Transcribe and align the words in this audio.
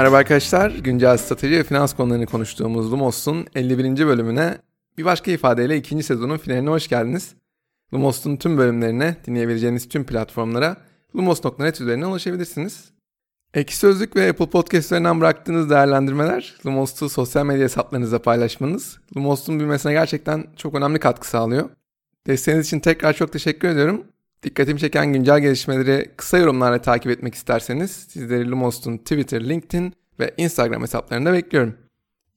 Merhaba 0.00 0.16
arkadaşlar. 0.16 0.70
Güncel 0.70 1.16
strateji 1.16 1.58
ve 1.58 1.64
finans 1.64 1.94
konularını 1.94 2.26
konuştuğumuz 2.26 2.92
Lumos'un 2.92 3.46
51. 3.54 4.06
bölümüne 4.06 4.58
bir 4.98 5.04
başka 5.04 5.30
ifadeyle 5.30 5.76
ikinci 5.76 6.02
sezonun 6.02 6.38
finaline 6.38 6.70
hoş 6.70 6.88
geldiniz. 6.88 7.34
Lumos'un 7.94 8.36
tüm 8.36 8.58
bölümlerine 8.58 9.16
dinleyebileceğiniz 9.26 9.88
tüm 9.88 10.04
platformlara 10.04 10.76
lumos.net 11.16 11.80
üzerinden 11.80 12.06
ulaşabilirsiniz. 12.06 12.90
Ekşi 13.54 13.76
Sözlük 13.76 14.16
ve 14.16 14.30
Apple 14.30 14.50
Podcast'lerinden 14.50 15.20
bıraktığınız 15.20 15.70
değerlendirmeler, 15.70 16.54
Lumos'u 16.66 17.08
sosyal 17.08 17.46
medya 17.46 17.64
hesaplarınızda 17.64 18.22
paylaşmanız, 18.22 18.98
Lumos'un 19.16 19.58
büyümesine 19.58 19.92
gerçekten 19.92 20.46
çok 20.56 20.74
önemli 20.74 20.98
katkı 20.98 21.28
sağlıyor. 21.28 21.70
Desteğiniz 22.26 22.66
için 22.66 22.80
tekrar 22.80 23.12
çok 23.12 23.32
teşekkür 23.32 23.68
ediyorum. 23.68 24.04
Dikkatimi 24.42 24.80
çeken 24.80 25.12
güncel 25.12 25.40
gelişmeleri 25.40 26.10
kısa 26.16 26.38
yorumlarla 26.38 26.82
takip 26.82 27.12
etmek 27.12 27.34
isterseniz 27.34 27.90
sizleri 27.90 28.50
Lumos'un 28.50 28.98
Twitter, 28.98 29.48
LinkedIn 29.48 29.94
ve 30.20 30.34
Instagram 30.36 30.82
hesaplarında 30.82 31.32
bekliyorum. 31.32 31.74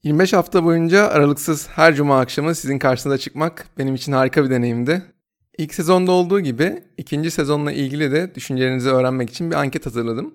25 0.02 0.32
hafta 0.32 0.64
boyunca 0.64 1.08
aralıksız 1.08 1.68
her 1.68 1.94
cuma 1.94 2.20
akşamı 2.20 2.54
sizin 2.54 2.78
karşınıza 2.78 3.18
çıkmak 3.18 3.66
benim 3.78 3.94
için 3.94 4.12
harika 4.12 4.44
bir 4.44 4.50
deneyimdi. 4.50 5.02
İlk 5.58 5.74
sezonda 5.74 6.12
olduğu 6.12 6.40
gibi 6.40 6.82
ikinci 6.96 7.30
sezonla 7.30 7.72
ilgili 7.72 8.12
de 8.12 8.34
düşüncelerinizi 8.34 8.90
öğrenmek 8.90 9.30
için 9.30 9.50
bir 9.50 9.56
anket 9.56 9.86
hazırladım. 9.86 10.34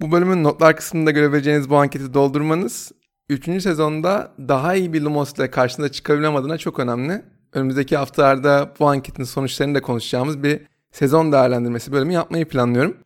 Bu 0.00 0.12
bölümün 0.12 0.44
notlar 0.44 0.76
kısmında 0.76 1.10
görebileceğiniz 1.10 1.70
bu 1.70 1.76
anketi 1.76 2.14
doldurmanız 2.14 2.92
3. 3.28 3.44
sezonda 3.44 4.32
daha 4.38 4.74
iyi 4.74 4.92
bir 4.92 5.00
Lumos 5.00 5.32
ile 5.34 5.50
karşınıza 5.50 5.92
çıkabilmem 5.92 6.36
adına 6.36 6.58
çok 6.58 6.78
önemli. 6.78 7.22
Önümüzdeki 7.52 7.96
haftalarda 7.96 8.74
bu 8.78 8.88
anketin 8.88 9.24
sonuçlarını 9.24 9.74
da 9.74 9.82
konuşacağımız 9.82 10.42
bir 10.42 10.60
sezon 10.92 11.32
değerlendirmesi 11.32 11.92
bölümü 11.92 12.12
yapmayı 12.12 12.48
planlıyorum. 12.48 12.96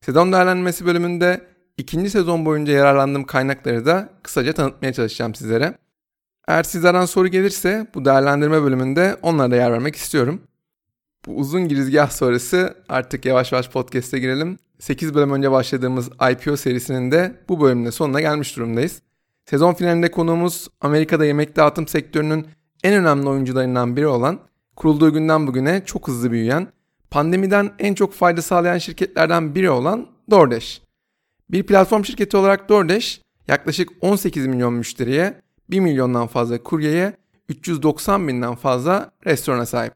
Sezon 0.00 0.32
değerlendirmesi 0.32 0.86
bölümünde 0.86 1.40
ikinci 1.76 2.10
sezon 2.10 2.46
boyunca 2.46 2.72
yararlandığım 2.72 3.24
kaynakları 3.24 3.86
da 3.86 4.08
kısaca 4.22 4.52
tanıtmaya 4.52 4.92
çalışacağım 4.92 5.34
sizlere. 5.34 5.78
Eğer 6.48 6.62
sizlerden 6.62 7.04
soru 7.04 7.28
gelirse 7.28 7.86
bu 7.94 8.04
değerlendirme 8.04 8.62
bölümünde 8.62 9.16
onlara 9.22 9.50
da 9.50 9.56
yer 9.56 9.72
vermek 9.72 9.96
istiyorum. 9.96 10.42
Bu 11.26 11.36
uzun 11.36 11.68
girizgah 11.68 12.10
sonrası 12.10 12.74
artık 12.88 13.24
yavaş 13.24 13.52
yavaş 13.52 13.70
podcast'e 13.70 14.18
girelim. 14.18 14.58
8 14.78 15.14
bölüm 15.14 15.32
önce 15.32 15.50
başladığımız 15.50 16.10
IPO 16.32 16.56
serisinin 16.56 17.10
de 17.10 17.34
bu 17.48 17.60
bölümünde 17.60 17.92
sonuna 17.92 18.20
gelmiş 18.20 18.56
durumdayız. 18.56 19.02
Sezon 19.44 19.74
finalinde 19.74 20.10
konuğumuz 20.10 20.68
Amerika'da 20.80 21.24
yemek 21.24 21.56
dağıtım 21.56 21.88
sektörünün 21.88 22.46
en 22.84 22.94
önemli 22.94 23.28
oyuncularından 23.28 23.96
biri 23.96 24.06
olan, 24.06 24.40
kurulduğu 24.76 25.12
günden 25.12 25.46
bugüne 25.46 25.82
çok 25.84 26.08
hızlı 26.08 26.30
büyüyen, 26.30 26.68
pandemiden 27.10 27.70
en 27.78 27.94
çok 27.94 28.12
fayda 28.14 28.42
sağlayan 28.42 28.78
şirketlerden 28.78 29.54
biri 29.54 29.70
olan 29.70 30.06
DoorDash. 30.30 30.80
Bir 31.50 31.62
platform 31.62 32.04
şirketi 32.04 32.36
olarak 32.36 32.68
DoorDash 32.68 33.20
yaklaşık 33.48 33.90
18 34.00 34.46
milyon 34.46 34.74
müşteriye, 34.74 35.40
1 35.70 35.80
milyondan 35.80 36.26
fazla 36.26 36.62
kuryeye, 36.62 37.12
390 37.48 38.28
binden 38.28 38.54
fazla 38.54 39.10
restorana 39.26 39.66
sahip. 39.66 39.94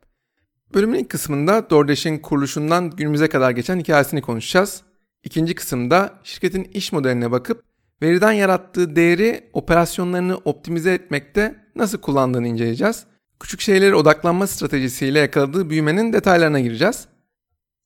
Bölümün 0.74 0.98
ilk 0.98 1.08
kısmında 1.08 1.70
DoorDash'in 1.70 2.18
kuruluşundan 2.18 2.90
günümüze 2.90 3.28
kadar 3.28 3.50
geçen 3.50 3.80
hikayesini 3.80 4.22
konuşacağız. 4.22 4.82
İkinci 5.24 5.54
kısımda 5.54 6.14
şirketin 6.24 6.64
iş 6.64 6.92
modeline 6.92 7.30
bakıp 7.30 7.62
veriden 8.02 8.32
yarattığı 8.32 8.96
değeri 8.96 9.50
operasyonlarını 9.52 10.36
optimize 10.36 10.94
etmekte 10.94 11.54
nasıl 11.76 11.98
kullandığını 11.98 12.48
inceleyeceğiz. 12.48 13.04
Küçük 13.42 13.60
şeylere 13.60 13.94
odaklanma 13.94 14.46
stratejisiyle 14.46 15.18
yakaladığı 15.18 15.70
büyümenin 15.70 16.12
detaylarına 16.12 16.60
gireceğiz. 16.60 17.08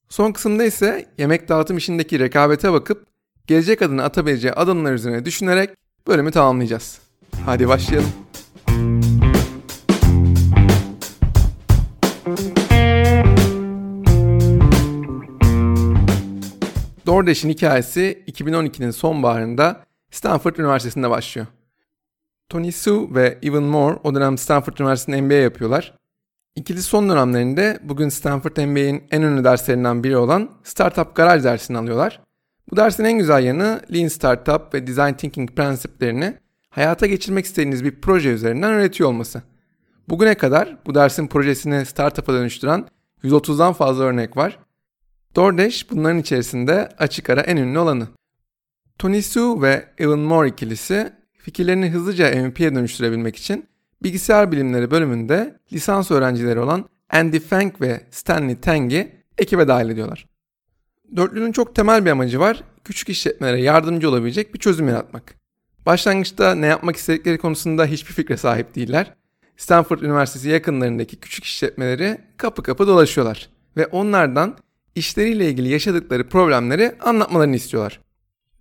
Son 0.08 0.32
kısımda 0.32 0.64
ise 0.64 1.08
yemek 1.18 1.48
dağıtım 1.48 1.76
işindeki 1.76 2.18
rekabete 2.18 2.72
bakıp 2.72 3.06
gelecek 3.46 3.82
adını 3.82 4.02
atabileceği 4.04 4.52
adımlar 4.52 4.92
üzerine 4.92 5.24
düşünerek 5.24 5.70
bölümü 6.06 6.30
tamamlayacağız. 6.30 6.98
Hadi 7.46 7.68
başlayalım. 7.68 8.12
DoorDash'in 17.06 17.48
hikayesi 17.48 18.24
2012'nin 18.28 18.90
sonbaharında 18.90 19.84
Stanford 20.10 20.56
Üniversitesi'nde 20.56 21.10
başlıyor. 21.10 21.46
Tony 22.48 22.72
Su 22.72 23.14
ve 23.14 23.38
Evan 23.42 23.62
Moore 23.62 23.98
o 24.04 24.14
dönem 24.14 24.38
Stanford 24.38 24.78
Üniversitesi'nde 24.78 25.22
MBA 25.22 25.34
yapıyorlar. 25.34 25.94
İkili 26.56 26.82
son 26.82 27.08
dönemlerinde 27.08 27.78
bugün 27.82 28.08
Stanford 28.08 28.56
MBA'in 28.56 29.04
en 29.10 29.22
ünlü 29.22 29.44
derslerinden 29.44 30.04
biri 30.04 30.16
olan 30.16 30.50
Startup 30.64 31.16
Garage 31.16 31.44
dersini 31.44 31.78
alıyorlar. 31.78 32.20
Bu 32.70 32.76
dersin 32.76 33.04
en 33.04 33.18
güzel 33.18 33.44
yanı 33.44 33.80
Lean 33.94 34.08
Startup 34.08 34.74
ve 34.74 34.86
Design 34.86 35.12
Thinking 35.12 35.50
prensiplerini 35.50 36.38
hayata 36.70 37.06
geçirmek 37.06 37.44
istediğiniz 37.44 37.84
bir 37.84 38.00
proje 38.00 38.30
üzerinden 38.30 38.72
öğretiyor 38.72 39.08
olması. 39.08 39.42
Bugüne 40.08 40.34
kadar 40.34 40.78
bu 40.86 40.94
dersin 40.94 41.26
projesini 41.26 41.86
startup'a 41.86 42.32
dönüştüren 42.32 42.84
130'dan 43.24 43.72
fazla 43.72 44.04
örnek 44.04 44.36
var. 44.36 44.58
DoorDash 45.36 45.90
bunların 45.90 46.18
içerisinde 46.18 46.88
açık 46.98 47.30
ara 47.30 47.40
en 47.40 47.56
ünlü 47.56 47.78
olanı. 47.78 48.08
Tony 48.98 49.22
Su 49.22 49.62
ve 49.62 49.88
Evan 49.98 50.18
Moore 50.18 50.48
ikilisi 50.48 51.12
fikirlerini 51.46 51.90
hızlıca 51.90 52.30
MVP'ye 52.30 52.74
dönüştürebilmek 52.74 53.36
için 53.36 53.66
bilgisayar 54.02 54.52
bilimleri 54.52 54.90
bölümünde 54.90 55.58
lisans 55.72 56.10
öğrencileri 56.10 56.60
olan 56.60 56.84
Andy 57.10 57.38
Feng 57.38 57.80
ve 57.80 58.00
Stanley 58.10 58.60
Tang'i 58.60 59.12
ekibe 59.38 59.68
dahil 59.68 59.90
ediyorlar. 59.90 60.26
Dörtlünün 61.16 61.52
çok 61.52 61.74
temel 61.74 62.04
bir 62.04 62.10
amacı 62.10 62.40
var. 62.40 62.62
Küçük 62.84 63.08
işletmelere 63.08 63.62
yardımcı 63.62 64.10
olabilecek 64.10 64.54
bir 64.54 64.58
çözüm 64.58 64.88
yaratmak. 64.88 65.34
Başlangıçta 65.86 66.54
ne 66.54 66.66
yapmak 66.66 66.96
istedikleri 66.96 67.38
konusunda 67.38 67.86
hiçbir 67.86 68.12
fikre 68.12 68.36
sahip 68.36 68.74
değiller. 68.74 69.12
Stanford 69.56 70.00
Üniversitesi 70.00 70.48
yakınlarındaki 70.48 71.16
küçük 71.16 71.44
işletmeleri 71.44 72.18
kapı 72.36 72.62
kapı 72.62 72.86
dolaşıyorlar 72.86 73.48
ve 73.76 73.86
onlardan 73.86 74.56
işleriyle 74.94 75.48
ilgili 75.48 75.68
yaşadıkları 75.68 76.28
problemleri 76.28 76.94
anlatmalarını 77.00 77.56
istiyorlar. 77.56 78.05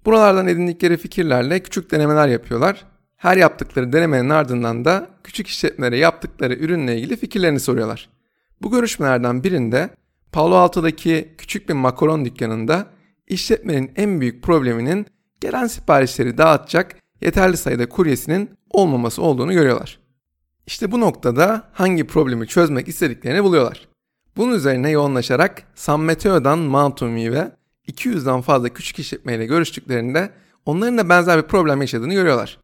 Buralardan 0.05 0.47
edindikleri 0.47 0.97
fikirlerle 0.97 1.59
küçük 1.59 1.91
denemeler 1.91 2.27
yapıyorlar. 2.27 2.85
Her 3.15 3.37
yaptıkları 3.37 3.93
denemenin 3.93 4.29
ardından 4.29 4.85
da 4.85 5.09
küçük 5.23 5.47
işletmelere 5.47 5.97
yaptıkları 5.97 6.53
ürünle 6.53 6.97
ilgili 6.97 7.17
fikirlerini 7.17 7.59
soruyorlar. 7.59 8.09
Bu 8.61 8.71
görüşmelerden 8.71 9.43
birinde 9.43 9.89
Palo 10.31 10.55
Alto'daki 10.55 11.35
küçük 11.37 11.69
bir 11.69 11.73
makaron 11.73 12.25
dükkanında 12.25 12.87
işletmenin 13.27 13.91
en 13.95 14.21
büyük 14.21 14.43
probleminin 14.43 15.05
gelen 15.41 15.67
siparişleri 15.67 16.37
dağıtacak 16.37 16.95
yeterli 17.21 17.57
sayıda 17.57 17.89
kuryesinin 17.89 18.49
olmaması 18.69 19.21
olduğunu 19.21 19.53
görüyorlar. 19.53 19.99
İşte 20.67 20.91
bu 20.91 20.99
noktada 20.99 21.63
hangi 21.73 22.07
problemi 22.07 22.47
çözmek 22.47 22.87
istediklerini 22.87 23.43
buluyorlar. 23.43 23.87
Bunun 24.37 24.55
üzerine 24.55 24.89
yoğunlaşarak 24.89 25.63
San 25.75 25.99
Mateo'dan 25.99 26.59
Mountain 26.59 27.15
View'e 27.15 27.51
200'den 27.91 28.41
fazla 28.41 28.69
küçük 28.69 28.99
işletmeyle 28.99 29.45
görüştüklerinde 29.45 30.31
onların 30.65 30.97
da 30.97 31.09
benzer 31.09 31.43
bir 31.43 31.47
problem 31.47 31.81
yaşadığını 31.81 32.13
görüyorlar. 32.13 32.59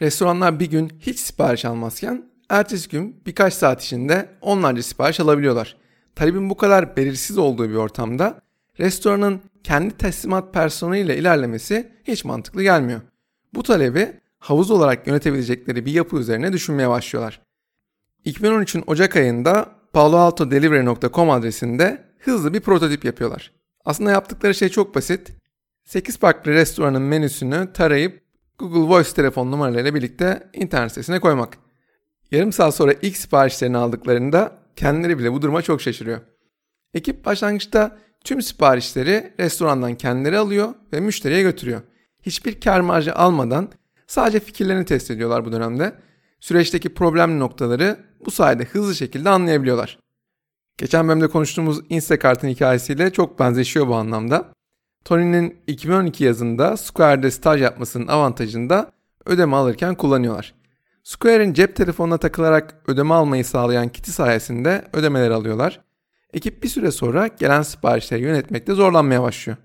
Restoranlar 0.00 0.60
bir 0.60 0.70
gün 0.70 0.92
hiç 1.00 1.18
sipariş 1.18 1.64
almazken 1.64 2.30
ertesi 2.48 2.88
gün 2.88 3.22
birkaç 3.26 3.54
saat 3.54 3.82
içinde 3.82 4.28
onlarca 4.40 4.82
sipariş 4.82 5.20
alabiliyorlar. 5.20 5.76
Talebin 6.14 6.50
bu 6.50 6.56
kadar 6.56 6.96
belirsiz 6.96 7.38
olduğu 7.38 7.70
bir 7.70 7.74
ortamda 7.74 8.40
restoranın 8.80 9.40
kendi 9.64 9.96
teslimat 9.96 10.54
personeliyle 10.54 11.18
ilerlemesi 11.18 11.92
hiç 12.04 12.24
mantıklı 12.24 12.62
gelmiyor. 12.62 13.00
Bu 13.54 13.62
talebi 13.62 14.12
havuz 14.38 14.70
olarak 14.70 15.06
yönetebilecekleri 15.06 15.86
bir 15.86 15.92
yapı 15.92 16.16
üzerine 16.16 16.52
düşünmeye 16.52 16.88
başlıyorlar. 16.88 17.40
2013'ün 18.26 18.84
Ocak 18.86 19.16
ayında 19.16 19.70
paloaltodelivery.com 19.92 21.30
adresinde 21.30 22.04
hızlı 22.18 22.54
bir 22.54 22.60
prototip 22.60 23.04
yapıyorlar. 23.04 23.52
Aslında 23.86 24.10
yaptıkları 24.10 24.54
şey 24.54 24.68
çok 24.68 24.94
basit. 24.94 25.32
8 25.84 26.18
farklı 26.18 26.52
restoranın 26.52 27.02
menüsünü 27.02 27.72
tarayıp 27.72 28.22
Google 28.58 28.94
Voice 28.94 29.12
telefon 29.12 29.52
numaralarıyla 29.52 29.94
birlikte 29.94 30.50
internet 30.52 30.90
sitesine 30.90 31.20
koymak. 31.20 31.58
Yarım 32.30 32.52
saat 32.52 32.74
sonra 32.74 32.94
ilk 33.02 33.16
siparişlerini 33.16 33.76
aldıklarında 33.76 34.58
kendileri 34.76 35.18
bile 35.18 35.32
bu 35.32 35.42
duruma 35.42 35.62
çok 35.62 35.82
şaşırıyor. 35.82 36.20
Ekip 36.94 37.24
başlangıçta 37.24 37.98
tüm 38.24 38.42
siparişleri 38.42 39.32
restorandan 39.40 39.94
kendileri 39.94 40.38
alıyor 40.38 40.74
ve 40.92 41.00
müşteriye 41.00 41.42
götürüyor. 41.42 41.82
Hiçbir 42.22 42.60
kar 42.60 42.80
marjı 42.80 43.14
almadan 43.14 43.68
sadece 44.06 44.40
fikirlerini 44.40 44.84
test 44.84 45.10
ediyorlar 45.10 45.44
bu 45.44 45.52
dönemde. 45.52 45.92
Süreçteki 46.40 46.94
problemli 46.94 47.38
noktaları 47.38 47.96
bu 48.24 48.30
sayede 48.30 48.64
hızlı 48.64 48.94
şekilde 48.94 49.30
anlayabiliyorlar. 49.30 49.98
Geçen 50.78 51.08
bölümde 51.08 51.28
konuştuğumuz 51.28 51.80
Instacart'ın 51.88 52.48
hikayesiyle 52.48 53.12
çok 53.12 53.38
benzeşiyor 53.38 53.88
bu 53.88 53.94
anlamda. 53.94 54.52
Tony'nin 55.04 55.58
2012 55.66 56.24
yazında 56.24 56.76
Square'de 56.76 57.30
staj 57.30 57.62
yapmasının 57.62 58.06
avantajını 58.06 58.70
da 58.70 58.92
ödeme 59.26 59.56
alırken 59.56 59.94
kullanıyorlar. 59.94 60.54
Square'in 61.02 61.52
cep 61.52 61.76
telefonuna 61.76 62.18
takılarak 62.18 62.74
ödeme 62.86 63.14
almayı 63.14 63.44
sağlayan 63.44 63.88
kiti 63.88 64.12
sayesinde 64.12 64.84
ödemeler 64.92 65.30
alıyorlar. 65.30 65.80
Ekip 66.32 66.62
bir 66.62 66.68
süre 66.68 66.90
sonra 66.90 67.26
gelen 67.26 67.62
siparişleri 67.62 68.22
yönetmekte 68.22 68.74
zorlanmaya 68.74 69.22
başlıyor. 69.22 69.56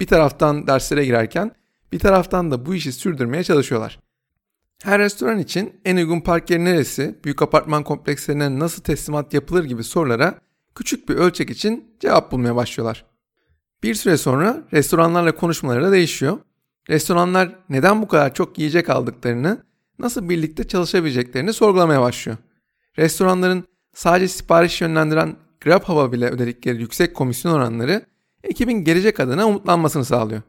Bir 0.00 0.06
taraftan 0.06 0.66
derslere 0.66 1.04
girerken 1.04 1.52
bir 1.92 1.98
taraftan 1.98 2.50
da 2.50 2.66
bu 2.66 2.74
işi 2.74 2.92
sürdürmeye 2.92 3.44
çalışıyorlar. 3.44 4.00
Her 4.82 4.98
restoran 4.98 5.38
için 5.38 5.80
en 5.84 5.96
uygun 5.96 6.20
park 6.20 6.50
yeri 6.50 6.64
neresi, 6.64 7.18
büyük 7.24 7.42
apartman 7.42 7.84
komplekslerine 7.84 8.58
nasıl 8.58 8.82
teslimat 8.82 9.34
yapılır 9.34 9.64
gibi 9.64 9.84
sorulara 9.84 10.40
küçük 10.74 11.08
bir 11.08 11.14
ölçek 11.14 11.50
için 11.50 11.96
cevap 12.00 12.32
bulmaya 12.32 12.56
başlıyorlar. 12.56 13.04
Bir 13.82 13.94
süre 13.94 14.16
sonra 14.16 14.62
restoranlarla 14.72 15.34
konuşmaları 15.34 15.84
da 15.84 15.92
değişiyor. 15.92 16.38
Restoranlar 16.88 17.58
neden 17.68 18.02
bu 18.02 18.08
kadar 18.08 18.34
çok 18.34 18.58
yiyecek 18.58 18.90
aldıklarını, 18.90 19.62
nasıl 19.98 20.28
birlikte 20.28 20.68
çalışabileceklerini 20.68 21.52
sorgulamaya 21.52 22.00
başlıyor. 22.00 22.38
Restoranların 22.98 23.64
sadece 23.94 24.28
sipariş 24.28 24.80
yönlendiren 24.80 25.36
Grubhub'a 25.60 26.12
bile 26.12 26.30
ödedikleri 26.30 26.80
yüksek 26.80 27.14
komisyon 27.14 27.52
oranları 27.52 28.06
ekibin 28.44 28.84
gelecek 28.84 29.20
adına 29.20 29.46
umutlanmasını 29.46 30.04
sağlıyor. 30.04 30.42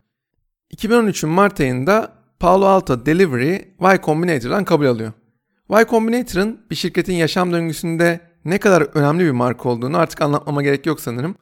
2013'ün 0.75 1.31
Mart 1.31 1.59
ayında 1.59 2.13
Palo 2.39 2.65
Alto 2.65 3.05
Delivery 3.05 3.61
Y 3.81 4.01
Combinator'dan 4.03 4.65
kabul 4.65 4.85
alıyor. 4.85 5.11
Y 5.69 5.85
Combinator'ın 5.89 6.61
bir 6.69 6.75
şirketin 6.75 7.13
yaşam 7.13 7.53
döngüsünde 7.53 8.19
ne 8.45 8.57
kadar 8.57 8.81
önemli 8.81 9.25
bir 9.25 9.31
marka 9.31 9.69
olduğunu 9.69 9.97
artık 9.97 10.21
anlatmama 10.21 10.63
gerek 10.63 10.85
yok 10.85 11.01
sanırım. 11.01 11.35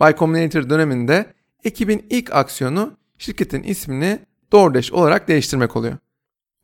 Y 0.00 0.14
Combinator 0.18 0.70
döneminde 0.70 1.26
ekibin 1.64 2.06
ilk 2.10 2.34
aksiyonu 2.34 2.92
şirketin 3.18 3.62
ismini 3.62 4.18
DoorDash 4.52 4.92
olarak 4.92 5.28
değiştirmek 5.28 5.76
oluyor. 5.76 5.96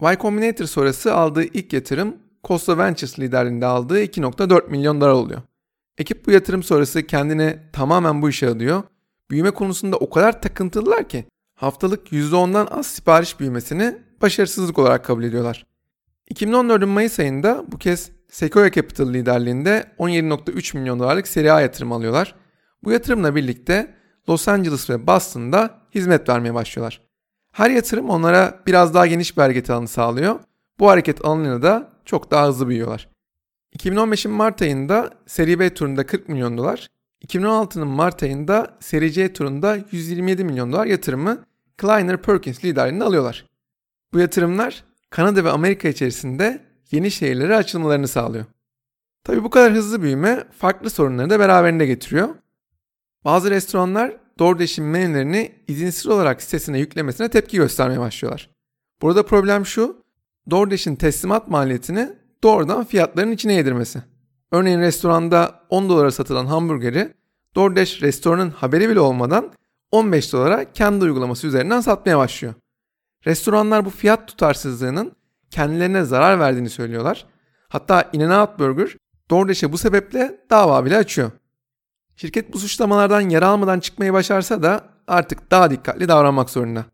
Y 0.03 0.17
Combinator 0.21 0.65
sonrası 0.65 1.15
aldığı 1.15 1.45
ilk 1.45 1.73
yatırım 1.73 2.17
Costa 2.45 2.79
Ventures 2.79 3.19
liderliğinde 3.19 3.67
aldığı 3.67 4.03
2.4 4.03 4.71
milyon 4.71 5.01
dolar 5.01 5.11
oluyor. 5.11 5.43
Ekip 5.99 6.27
bu 6.27 6.31
yatırım 6.31 6.63
sonrası 6.63 7.07
kendini 7.07 7.59
tamamen 7.73 8.23
bu 8.23 8.29
işe 8.29 8.49
adıyor. 8.49 8.83
Büyüme 9.31 9.51
konusunda 9.51 9.97
o 9.97 10.11
kadar 10.11 10.43
takıntılılar 10.43 11.09
ki 11.09 11.25
haftalık 11.55 12.13
%10'dan 12.13 12.69
az 12.71 12.87
sipariş 12.87 13.41
büyümesini 13.41 13.99
başarısızlık 14.23 14.79
olarak 14.79 15.05
kabul 15.05 15.25
ediyorlar. 15.25 15.67
2014'ün 16.35 16.89
Mayıs 16.89 17.21
ayında 17.21 17.65
bu 17.73 17.79
kez 17.79 18.11
Sequoia 18.31 18.71
Capital 18.71 19.12
liderliğinde 19.12 19.85
17.3 19.99 20.79
milyon 20.79 20.99
dolarlık 20.99 21.29
seri 21.29 21.53
A 21.53 21.61
yatırım 21.61 21.93
alıyorlar. 21.93 22.35
Bu 22.85 22.93
yatırımla 22.93 23.35
birlikte 23.35 23.94
Los 24.29 24.49
Angeles 24.49 24.91
ve 24.91 25.06
Boston'da 25.06 25.81
hizmet 25.94 26.29
vermeye 26.29 26.55
başlıyorlar. 26.55 27.00
Her 27.53 27.71
yatırım 27.71 28.11
onlara 28.11 28.61
biraz 28.67 28.94
daha 28.94 29.06
geniş 29.06 29.37
bir 29.37 29.43
hareket 29.43 29.71
alanı 29.71 29.88
sağlıyor. 29.88 30.41
Bu 30.79 30.91
hareket 30.91 31.25
alanıyla 31.25 31.62
da 31.62 31.93
çok 32.05 32.31
daha 32.31 32.49
hızlı 32.49 32.69
büyüyorlar. 32.69 33.09
2015'in 33.79 34.35
Mart 34.35 34.62
ayında 34.62 35.11
seri 35.26 35.59
B 35.59 35.75
turunda 35.75 36.06
40 36.06 36.29
milyon 36.29 36.59
dolar, 36.59 36.88
2016'nın 37.26 37.88
Mart 37.88 38.23
ayında 38.23 38.76
seri 38.81 39.12
C 39.12 39.33
turunda 39.33 39.79
127 39.91 40.44
milyon 40.44 40.73
dolar 40.73 40.87
yatırımı 40.87 41.44
Kleiner 41.79 42.23
Perkins 42.23 42.65
liderliğinde 42.65 43.05
alıyorlar. 43.05 43.47
Bu 44.12 44.19
yatırımlar 44.19 44.85
Kanada 45.11 45.44
ve 45.44 45.50
Amerika 45.50 45.88
içerisinde 45.88 46.70
yeni 46.91 47.11
şehirlere 47.11 47.57
açılmalarını 47.57 48.09
sağlıyor. 48.09 48.45
Tabi 49.25 49.45
bu 49.45 49.51
kadar 49.51 49.73
hızlı 49.73 50.03
büyüme 50.03 50.45
farklı 50.59 50.91
sorunları 50.91 51.31
da 51.31 51.39
beraberinde 51.39 51.87
getiriyor. 51.87 52.29
Bazı 53.25 53.51
restoranlar 53.51 54.17
DoorDash'in 54.39 54.85
menülerini 54.85 55.53
izinsiz 55.69 56.07
olarak 56.07 56.43
sitesine 56.43 56.79
yüklemesine 56.79 57.29
tepki 57.29 57.57
göstermeye 57.57 58.01
başlıyorlar. 58.01 58.51
Burada 59.03 59.27
problem 59.27 59.67
şu, 59.67 60.05
DoorDash'in 60.51 60.97
teslimat 60.97 61.49
maliyetini 61.49 62.13
doğrudan 62.43 62.85
fiyatların 62.85 63.33
içine 63.33 63.55
yedirmesi. 63.55 64.03
Örneğin 64.53 64.81
restoranda 64.81 65.61
10 65.69 65.89
dolara 65.89 66.11
satılan 66.11 66.47
hamburgeri 66.47 67.15
DoorDash 67.55 68.03
restoranın 68.03 68.51
haberi 68.51 68.89
bile 68.89 69.01
olmadan 69.01 69.53
15 69.91 70.33
dolara 70.33 70.73
kendi 70.73 71.05
uygulaması 71.05 71.47
üzerinden 71.47 71.81
satmaya 71.81 72.19
başlıyor. 72.19 72.55
Restoranlar 73.27 73.85
bu 73.85 73.91
fiyat 73.91 74.29
tutarsızlığının 74.29 75.13
kendilerine 75.50 76.05
zarar 76.05 76.41
verdiğini 76.41 76.70
söylüyorlar. 76.70 77.26
Hatta 77.69 78.11
In-N-Out 78.12 78.58
Burger 78.58 78.97
DoorDash'e 79.31 79.73
bu 79.73 79.79
sebeple 79.79 80.41
dava 80.50 80.85
bile 80.85 80.97
açıyor. 80.97 81.31
Şirket 82.17 82.52
bu 82.52 82.58
suçlamalardan 82.58 83.20
yara 83.20 83.49
almadan 83.49 83.81
çıkmayı 83.81 84.12
başarsa 84.12 84.62
da 84.62 84.85
artık 85.06 85.50
daha 85.50 85.70
dikkatli 85.70 86.08
davranmak 86.08 86.50
zorunda. 86.50 86.85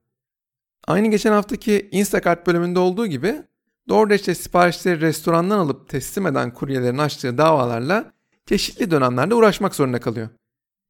Aynı 0.86 1.10
geçen 1.10 1.32
haftaki 1.32 1.88
Instacart 1.92 2.46
bölümünde 2.46 2.78
olduğu 2.78 3.06
gibi 3.06 3.42
DoorDash'te 3.88 4.34
siparişleri 4.34 5.00
restorandan 5.00 5.58
alıp 5.58 5.88
teslim 5.88 6.26
eden 6.26 6.54
kuryelerin 6.54 6.98
açtığı 6.98 7.38
davalarla 7.38 8.12
çeşitli 8.46 8.90
dönemlerde 8.90 9.34
uğraşmak 9.34 9.74
zorunda 9.74 10.00
kalıyor. 10.00 10.28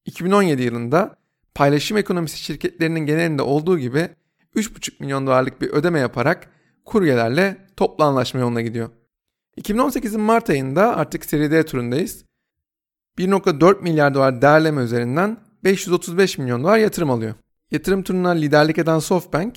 2017 0.05 0.63
yılında 0.63 1.17
paylaşım 1.55 1.97
ekonomisi 1.97 2.39
şirketlerinin 2.39 3.01
genelinde 3.01 3.43
olduğu 3.43 3.79
gibi 3.79 4.09
3,5 4.57 4.93
milyon 5.01 5.27
dolarlık 5.27 5.61
bir 5.61 5.71
ödeme 5.71 6.01
yaparak 6.01 6.49
kuryelerle 6.87 7.57
toplu 7.77 8.05
anlaşma 8.05 8.41
yoluna 8.41 8.61
gidiyor. 8.61 8.91
2018'in 9.61 10.21
Mart 10.21 10.51
ayında 10.51 10.97
artık 10.97 11.25
seri 11.25 11.51
D 11.51 11.67
turundayız. 11.67 12.25
1.4 13.19 13.83
milyar 13.83 14.15
dolar 14.15 14.43
değerleme 14.43 14.83
üzerinden 14.83 15.37
535 15.65 16.39
milyon 16.39 16.63
dolar 16.63 16.79
yatırım 16.79 17.11
alıyor. 17.11 17.35
Yatırım 17.71 18.03
turuna 18.03 18.31
liderlik 18.31 18.79
eden 18.79 18.99
SoftBank, 18.99 19.57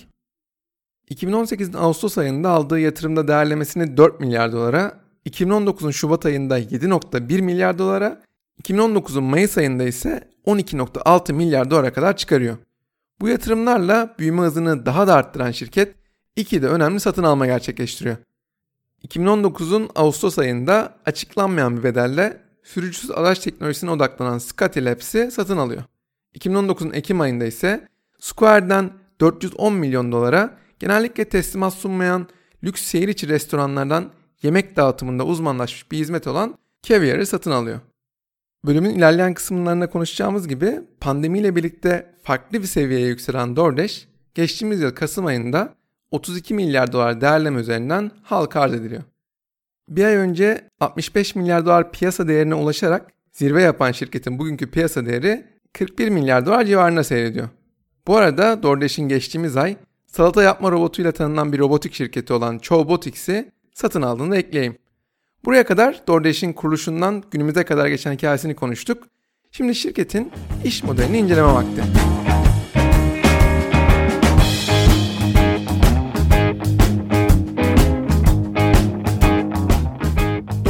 2018'in 1.12 1.74
Ağustos 1.74 2.18
ayında 2.18 2.50
aldığı 2.50 2.80
yatırımda 2.80 3.28
değerlemesini 3.28 3.98
4 3.98 4.20
milyar 4.20 4.52
dolara, 4.52 5.00
2019'un 5.30 5.92
Şubat 5.92 6.26
ayında 6.26 6.60
7.1 6.60 7.42
milyar 7.42 7.78
dolara, 7.78 8.22
2019'un 8.64 9.24
Mayıs 9.24 9.58
ayında 9.58 9.84
ise 9.84 10.30
12.6 10.46 11.34
milyar 11.34 11.72
dolara 11.72 11.94
kadar 11.94 12.18
çıkarıyor. 12.18 12.58
Bu 13.22 13.28
yatırımlarla 13.28 14.16
büyüme 14.20 14.42
hızını 14.42 14.86
daha 14.86 15.08
da 15.08 15.16
arttıran 15.16 15.52
şirket 15.52 15.99
iki 16.40 16.62
de 16.62 16.68
önemli 16.68 17.00
satın 17.00 17.24
alma 17.24 17.46
gerçekleştiriyor. 17.46 18.18
2019'un 19.08 19.90
Ağustos 19.96 20.40
ayında 20.40 20.96
açıklanmayan 21.06 21.78
bir 21.78 21.84
bedelle 21.84 22.42
sürücüsüz 22.64 23.12
araç 23.12 23.40
teknolojisine 23.40 23.92
odaklanan 23.92 24.38
Scotty 24.38 24.80
Labs'i 24.86 25.32
satın 25.32 25.58
alıyor. 25.58 25.84
2019'un 26.36 26.92
Ekim 26.92 27.22
ayında 27.22 27.46
ise 27.46 27.88
Square'den 28.20 28.92
410 29.22 29.74
milyon 29.74 30.12
dolara 30.12 30.58
genellikle 30.80 31.26
teslimat 31.26 31.74
sunmayan 31.74 32.28
lüks 32.64 32.88
şehir 32.88 33.08
içi 33.08 33.28
restoranlardan 33.28 34.12
yemek 34.44 34.76
dağıtımında 34.76 35.26
uzmanlaşmış 35.26 35.92
bir 35.92 35.98
hizmet 35.98 36.28
olan 36.28 36.58
Caviar'ı 36.84 37.26
satın 37.26 37.52
alıyor. 37.52 37.80
Bölümün 38.66 38.90
ilerleyen 38.90 39.34
kısımlarında 39.34 39.90
konuşacağımız 39.90 40.48
gibi 40.48 40.82
pandemiyle 41.00 41.56
birlikte 41.56 42.16
farklı 42.24 42.62
bir 42.62 42.68
seviyeye 42.68 43.08
yükselen 43.08 43.56
DoorDash 43.56 44.08
geçtiğimiz 44.36 44.82
yıl 44.82 44.92
Kasım 44.92 45.26
ayında 45.26 45.76
32 46.12 46.54
milyar 46.54 46.92
dolar 46.92 47.22
değerleme 47.22 47.60
üzerinden 47.60 48.12
halka 48.24 48.62
arz 48.62 48.74
ediliyor. 48.74 49.04
Bir 49.90 50.04
ay 50.04 50.16
önce 50.16 50.62
65 50.80 51.36
milyar 51.36 51.66
dolar 51.66 51.92
piyasa 51.92 52.28
değerine 52.28 52.56
ulaşarak 52.56 53.12
zirve 53.32 53.62
yapan 53.62 53.92
şirketin 53.92 54.40
bugünkü 54.40 54.72
piyasa 54.72 55.06
değeri 55.06 55.46
41 55.74 56.10
milyar 56.10 56.46
dolar 56.46 56.66
civarında 56.66 57.04
seyrediyor. 57.04 57.50
Bu 58.08 58.18
arada 58.18 58.64
DoorDash'in 58.64 59.10
geçtiğimiz 59.10 59.58
ay 59.58 59.78
salata 60.08 60.44
yapma 60.44 60.72
robotuyla 60.72 61.12
tanınan 61.12 61.54
bir 61.54 61.60
robotik 61.60 61.94
şirketi 61.94 62.34
olan 62.34 62.60
Chowbotics'i 62.60 63.52
satın 63.74 64.02
aldığını 64.02 64.38
ekleyeyim. 64.38 64.78
Buraya 65.46 65.66
kadar 65.66 66.04
DoorDash'in 66.08 66.54
kuruluşundan 66.54 67.24
günümüze 67.32 67.64
kadar 67.64 67.88
geçen 67.88 68.14
hikayesini 68.14 68.56
konuştuk. 68.56 69.04
Şimdi 69.52 69.76
şirketin 69.76 70.32
iş 70.64 70.84
modelini 70.84 71.18
inceleme 71.18 71.48
vakti. 71.48 71.84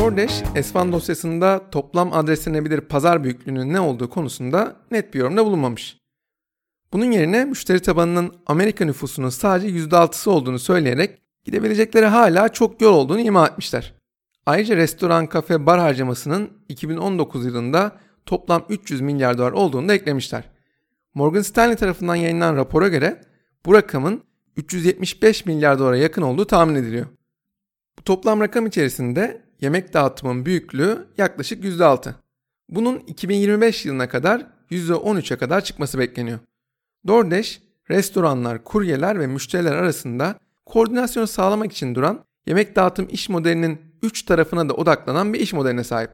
DoorDash, 0.10 0.44
Esfan 0.56 0.92
dosyasında 0.92 1.70
toplam 1.72 2.13
adreslenebilir 2.13 2.82
pazar 2.82 3.24
büyüklüğünün 3.24 3.74
ne 3.74 3.80
olduğu 3.80 4.10
konusunda 4.10 4.75
net 4.92 5.13
bir 5.13 5.20
yorumda 5.20 5.46
bulunmamış. 5.46 5.98
Bunun 6.94 7.12
yerine 7.12 7.46
müşteri 7.46 7.80
tabanının 7.80 8.34
Amerika 8.46 8.86
nüfusunun 8.86 9.30
sadece 9.30 9.68
%6'sı 9.68 10.32
olduğunu 10.32 10.60
söyleyerek 10.60 11.22
gidebilecekleri 11.46 12.06
hala 12.06 12.50
çok 12.50 12.82
yol 12.82 12.94
olduğunu 12.94 13.20
ima 13.20 13.48
etmişler. 13.48 13.94
Ayrıca 14.46 14.75
restoran, 14.75 15.28
kafe, 15.28 15.66
bar 15.66 15.80
harcamasının 15.80 16.50
2019 16.70 17.46
yılında 17.46 17.92
toplam 18.25 18.66
300 18.70 19.01
milyar 19.01 19.38
dolar 19.38 19.51
olduğunu 19.51 19.89
da 19.89 19.94
eklemişler. 19.94 20.44
Morgan 21.13 21.42
Stanley 21.42 21.75
tarafından 21.75 22.16
yayınlanan 22.16 22.56
rapora 22.56 22.88
göre 22.88 23.22
bu 23.66 23.74
rakamın 23.74 24.24
375 24.58 25.46
milyar 25.46 25.80
dolara 25.80 25.98
yakın 25.98 26.22
olduğu 26.22 26.46
tahmin 26.46 26.75
ediliyor. 26.75 27.06
Bu 28.00 28.04
toplam 28.04 28.39
rakam 28.39 28.66
içerisinde 28.66 29.49
yemek 29.62 29.94
dağıtımın 29.94 30.46
büyüklüğü 30.46 31.08
yaklaşık 31.18 31.63
%6. 31.63 32.13
Bunun 32.70 33.00
2025 33.00 33.86
yılına 33.86 34.10
kadar 34.10 34.46
%13'e 34.72 35.38
kadar 35.38 35.63
çıkması 35.63 36.00
bekleniyor. 36.00 36.39
DoorDash, 37.08 37.62
restoranlar, 37.89 38.63
kuryeler 38.63 39.20
ve 39.20 39.28
müşteriler 39.28 39.75
arasında 39.75 40.39
koordinasyonu 40.66 41.28
sağlamak 41.28 41.72
için 41.72 41.96
duran 41.96 42.25
yemek 42.46 42.75
dağıtım 42.75 43.08
iş 43.12 43.30
modelinin 43.30 43.82
3 44.04 44.24
tarafına 44.24 44.70
da 44.70 44.74
odaklanan 44.74 45.34
bir 45.34 45.39
iş 45.39 45.54
modeline 45.54 45.84
sahip. 45.84 46.12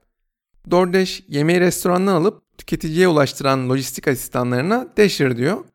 DoorDash 0.71 1.23
yemeği 1.27 1.59
restorandan 1.59 2.15
alıp 2.15 2.57
tüketiciye 2.57 3.07
ulaştıran 3.07 3.69
lojistik 3.69 4.07
asistanlarına 4.07 4.87
Dasher 4.97 5.37
diyor. 5.37 5.65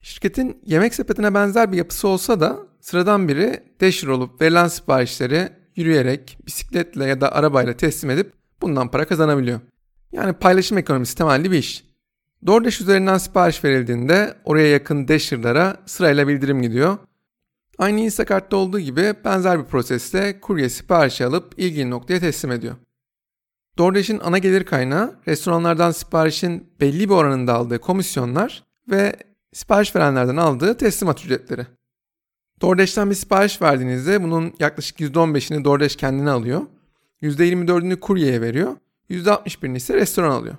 Şirketin 0.00 0.62
yemek 0.66 0.94
sepetine 0.94 1.34
benzer 1.34 1.72
bir 1.72 1.76
yapısı 1.76 2.08
olsa 2.08 2.40
da 2.40 2.58
sıradan 2.80 3.28
biri 3.28 3.62
Dasher 3.80 4.08
olup 4.08 4.40
verilen 4.40 4.68
siparişleri 4.68 5.61
yürüyerek, 5.76 6.38
bisikletle 6.46 7.04
ya 7.04 7.20
da 7.20 7.32
arabayla 7.32 7.76
teslim 7.76 8.10
edip 8.10 8.32
bundan 8.60 8.90
para 8.90 9.04
kazanabiliyor. 9.04 9.60
Yani 10.12 10.32
paylaşım 10.32 10.78
ekonomisi 10.78 11.16
temelli 11.16 11.50
bir 11.50 11.58
iş. 11.58 11.84
DoorDash 12.46 12.80
üzerinden 12.80 13.18
sipariş 13.18 13.64
verildiğinde 13.64 14.34
oraya 14.44 14.68
yakın 14.68 15.08
Dasher'lara 15.08 15.76
sırayla 15.86 16.28
bildirim 16.28 16.62
gidiyor. 16.62 16.98
Aynı 17.78 18.00
Instacart'ta 18.00 18.56
olduğu 18.56 18.80
gibi 18.80 19.14
benzer 19.24 19.58
bir 19.58 19.64
proseste 19.64 20.40
kurye 20.40 20.68
siparişi 20.68 21.24
alıp 21.24 21.54
ilgili 21.56 21.90
noktaya 21.90 22.20
teslim 22.20 22.52
ediyor. 22.52 22.76
DoorDash'in 23.78 24.18
ana 24.18 24.38
gelir 24.38 24.64
kaynağı 24.64 25.16
restoranlardan 25.28 25.90
siparişin 25.90 26.70
belli 26.80 27.08
bir 27.08 27.14
oranında 27.14 27.54
aldığı 27.54 27.78
komisyonlar 27.78 28.64
ve 28.90 29.16
sipariş 29.52 29.96
verenlerden 29.96 30.36
aldığı 30.36 30.76
teslimat 30.76 31.24
ücretleri. 31.24 31.66
DoorDash'ten 32.62 33.10
bir 33.10 33.14
sipariş 33.14 33.62
verdiğinizde 33.62 34.22
bunun 34.22 34.54
yaklaşık 34.58 35.00
%15'ini 35.00 35.64
DoorDash 35.64 35.96
kendine 35.96 36.30
alıyor. 36.30 36.62
%24'ünü 37.22 38.00
kuryeye 38.00 38.40
veriyor. 38.40 38.76
%61'ini 39.10 39.76
ise 39.76 39.94
restoran 39.94 40.30
alıyor. 40.30 40.54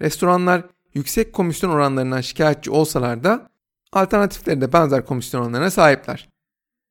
Restoranlar 0.00 0.62
yüksek 0.94 1.32
komisyon 1.32 1.70
oranlarından 1.70 2.20
şikayetçi 2.20 2.70
olsalar 2.70 3.24
da 3.24 3.48
alternatifleri 3.92 4.60
de 4.60 4.72
benzer 4.72 5.06
komisyon 5.06 5.40
oranlarına 5.40 5.70
sahipler. 5.70 6.28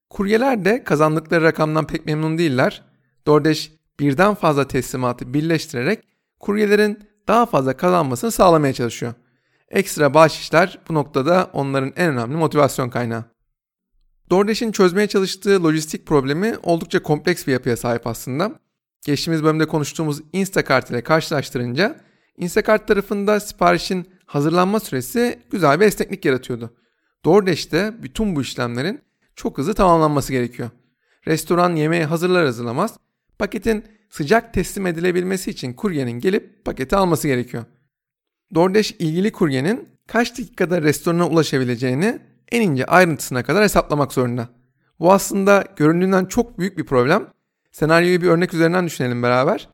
Kuryeler 0.10 0.66
de 0.66 0.84
kazandıkları 0.84 1.44
rakamdan 1.44 1.88
pek 1.88 2.06
memnun 2.06 2.38
değiller. 2.38 2.84
DoorDash 3.28 3.72
birden 4.00 4.34
fazla 4.34 4.68
teslimatı 4.68 5.34
birleştirerek 5.34 6.04
kuryelerin 6.40 7.00
daha 7.28 7.46
fazla 7.46 7.78
kazanmasını 7.78 8.32
sağlamaya 8.32 8.74
çalışıyor. 8.74 9.14
Ekstra 9.70 10.14
bahşişler 10.14 10.80
bu 10.90 10.94
noktada 10.94 11.50
onların 11.54 11.94
en 11.96 12.10
önemli 12.10 12.36
motivasyon 12.36 12.90
kaynağı. 12.90 13.31
DoorDash'in 14.32 14.72
çözmeye 14.72 15.08
çalıştığı 15.08 15.64
lojistik 15.64 16.06
problemi 16.06 16.56
oldukça 16.64 17.04
kompleks 17.04 17.48
bir 17.48 17.52
yapıya 17.52 17.78
sahip 17.78 18.08
aslında. 18.08 18.60
Geçtiğimiz 19.06 19.44
bölümde 19.44 19.66
konuştuğumuz 19.68 20.22
Instacart 20.34 20.90
ile 20.90 21.02
karşılaştırınca 21.02 21.96
Instacart 22.38 22.88
tarafında 22.88 23.40
siparişin 23.40 24.08
hazırlanma 24.26 24.80
süresi 24.80 25.40
güzel 25.52 25.80
bir 25.80 25.86
esneklik 25.86 26.26
yaratıyordu. 26.26 26.74
DoorDash'te 27.26 27.94
bütün 28.04 28.36
bu 28.36 28.42
işlemlerin 28.42 29.02
çok 29.36 29.58
hızlı 29.58 29.74
tamamlanması 29.74 30.32
gerekiyor. 30.32 30.70
Restoran 31.28 31.76
yemeği 31.76 32.04
hazırlar 32.04 32.46
hazırlamaz 32.46 32.98
paketin 33.40 33.86
sıcak 34.10 34.54
teslim 34.54 34.88
edilebilmesi 34.88 35.52
için 35.52 35.74
kuryenin 35.74 36.20
gelip 36.20 36.66
paketi 36.66 36.96
alması 36.96 37.28
gerekiyor. 37.28 37.66
DoorDash 38.56 38.92
ilgili 39.00 39.32
kuryenin 39.32 39.90
kaç 40.08 40.38
dakikada 40.40 40.82
restorana 40.82 41.28
ulaşabileceğini 41.28 42.31
en 42.52 42.62
ince 42.62 42.86
ayrıntısına 42.86 43.44
kadar 43.44 43.64
hesaplamak 43.64 44.14
zorunda. 44.14 44.50
Bu 45.00 45.14
aslında 45.14 45.66
göründüğünden 45.76 46.26
çok 46.26 46.60
büyük 46.60 46.78
bir 46.78 46.86
problem. 46.86 47.28
Senaryoyu 47.72 48.22
bir 48.22 48.28
örnek 48.28 48.54
üzerinden 48.54 48.86
düşünelim 48.86 49.24
beraber. 49.24 49.70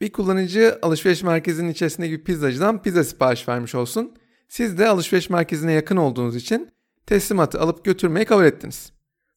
Bir 0.00 0.12
kullanıcı 0.12 0.78
alışveriş 0.82 1.22
merkezinin 1.22 1.70
içerisindeki 1.70 2.12
bir 2.12 2.24
pizzacıdan 2.24 2.82
pizza 2.82 3.04
sipariş 3.04 3.48
vermiş 3.48 3.74
olsun. 3.74 4.12
Siz 4.48 4.78
de 4.78 4.88
alışveriş 4.88 5.30
merkezine 5.30 5.72
yakın 5.72 5.96
olduğunuz 5.96 6.36
için 6.36 6.70
teslimatı 7.06 7.60
alıp 7.60 7.84
götürmeyi 7.84 8.26
kabul 8.26 8.44
ettiniz. 8.44 8.92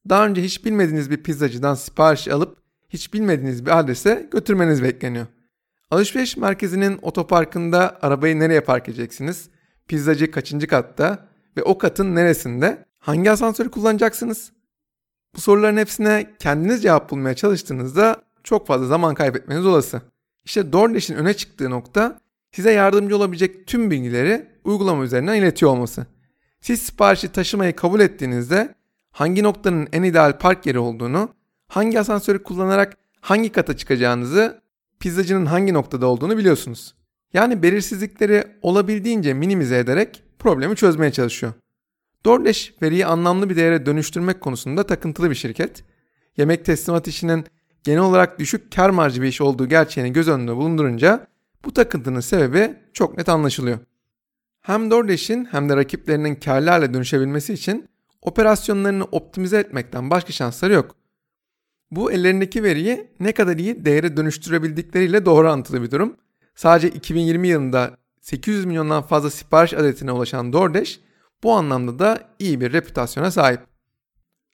Daha 0.10 0.26
önce 0.28 0.44
hiç 0.44 0.66
bilmediğiniz 0.66 1.12
bir 1.12 1.24
pizzacıdan 1.24 1.76
sipariş 1.76 2.28
alıp 2.28 2.58
hiç 2.90 3.14
bilmediğiniz 3.14 3.66
bir 3.66 3.80
adrese 3.80 4.28
götürmeniz 4.32 4.84
bekleniyor. 4.84 5.28
Alışveriş 5.92 6.38
merkezinin 6.38 7.00
otoparkında 7.02 8.00
arabayı 8.02 8.40
nereye 8.40 8.62
park 8.62 8.90
edeceksiniz? 8.90 9.50
Pizzacı 9.88 10.32
kaçıncı 10.32 10.68
katta 10.68 11.33
ve 11.58 11.64
o 11.64 11.78
katın 11.78 12.16
neresinde? 12.16 12.86
Hangi 13.00 13.32
asansörü 13.32 13.72
kullanacaksınız? 13.72 14.52
Bu 15.36 15.42
soruların 15.42 15.78
hepsine 15.78 16.34
kendiniz 16.40 16.84
cevap 16.84 17.12
bulmaya 17.12 17.36
çalıştığınızda 17.36 18.22
çok 18.44 18.68
fazla 18.68 18.86
zaman 18.86 19.16
kaybetmeniz 19.16 19.66
olası. 19.66 20.02
İşte 20.46 20.74
DoorDash'in 20.74 21.16
öne 21.16 21.34
çıktığı 21.34 21.70
nokta 21.70 22.20
size 22.52 22.72
yardımcı 22.72 23.18
olabilecek 23.18 23.68
tüm 23.68 23.92
bilgileri 23.92 24.48
uygulama 24.64 25.04
üzerinden 25.04 25.36
iletiyor 25.36 25.72
olması. 25.72 26.06
Siz 26.62 26.82
siparişi 26.82 27.32
taşımayı 27.32 27.76
kabul 27.76 28.00
ettiğinizde 28.00 28.76
hangi 29.12 29.44
noktanın 29.44 29.88
en 29.92 30.04
ideal 30.04 30.38
park 30.38 30.66
yeri 30.66 30.80
olduğunu, 30.80 31.30
hangi 31.68 32.00
asansörü 32.00 32.44
kullanarak 32.44 32.98
hangi 33.22 33.52
kata 33.52 33.78
çıkacağınızı, 33.78 34.62
pizzacının 35.00 35.46
hangi 35.46 35.74
noktada 35.74 36.08
olduğunu 36.08 36.38
biliyorsunuz. 36.38 36.96
Yani 37.34 37.64
belirsizlikleri 37.64 38.44
olabildiğince 38.62 39.34
minimize 39.34 39.78
ederek 39.78 40.24
problemi 40.44 40.76
çözmeye 40.76 41.12
çalışıyor. 41.12 41.54
DoorDash 42.26 42.74
veriyi 42.82 43.06
anlamlı 43.06 43.50
bir 43.50 43.56
değere 43.56 43.86
dönüştürmek 43.86 44.42
konusunda 44.42 44.84
takıntılı 44.84 45.30
bir 45.30 45.36
şirket. 45.36 45.84
Yemek 46.38 46.66
teslimat 46.66 47.08
işinin 47.08 47.46
genel 47.84 48.02
olarak 48.02 48.40
düşük 48.40 48.72
kar 48.72 48.90
marjı 48.90 49.22
bir 49.22 49.28
iş 49.28 49.42
olduğu 49.42 49.70
gerçeğini 49.70 50.14
göz 50.14 50.28
önünde 50.28 50.56
bulundurunca 50.56 51.28
bu 51.66 51.74
takıntının 51.74 52.20
sebebi 52.20 52.76
çok 52.94 53.18
net 53.18 53.30
anlaşılıyor. 53.30 53.80
Hem 54.62 54.92
DoorDash'in 54.92 55.46
hem 55.46 55.70
de 55.70 55.76
rakiplerinin 55.76 56.36
karlarla 56.36 56.94
dönüşebilmesi 56.94 57.54
için 57.54 57.90
operasyonlarını 58.22 59.04
optimize 59.04 59.58
etmekten 59.58 60.10
başka 60.10 60.34
şansları 60.34 60.74
yok. 60.74 60.96
Bu 61.92 62.12
ellerindeki 62.12 62.64
veriyi 62.64 63.08
ne 63.20 63.32
kadar 63.32 63.58
iyi 63.58 63.86
değere 63.86 64.18
dönüştürebildikleriyle 64.18 65.26
doğru 65.26 65.48
orantılı 65.48 65.82
bir 65.82 65.92
durum. 65.92 66.18
Sadece 66.56 66.90
2020 66.90 67.48
yılında 67.48 67.98
800 68.24 68.66
milyondan 68.66 69.04
fazla 69.04 69.30
sipariş 69.30 69.74
adetine 69.74 70.12
ulaşan 70.12 70.54
DoorDash 70.54 71.00
bu 71.44 71.52
anlamda 71.52 72.00
da 72.00 72.30
iyi 72.40 72.62
bir 72.62 72.74
reputasyona 72.74 73.32
sahip. 73.32 73.60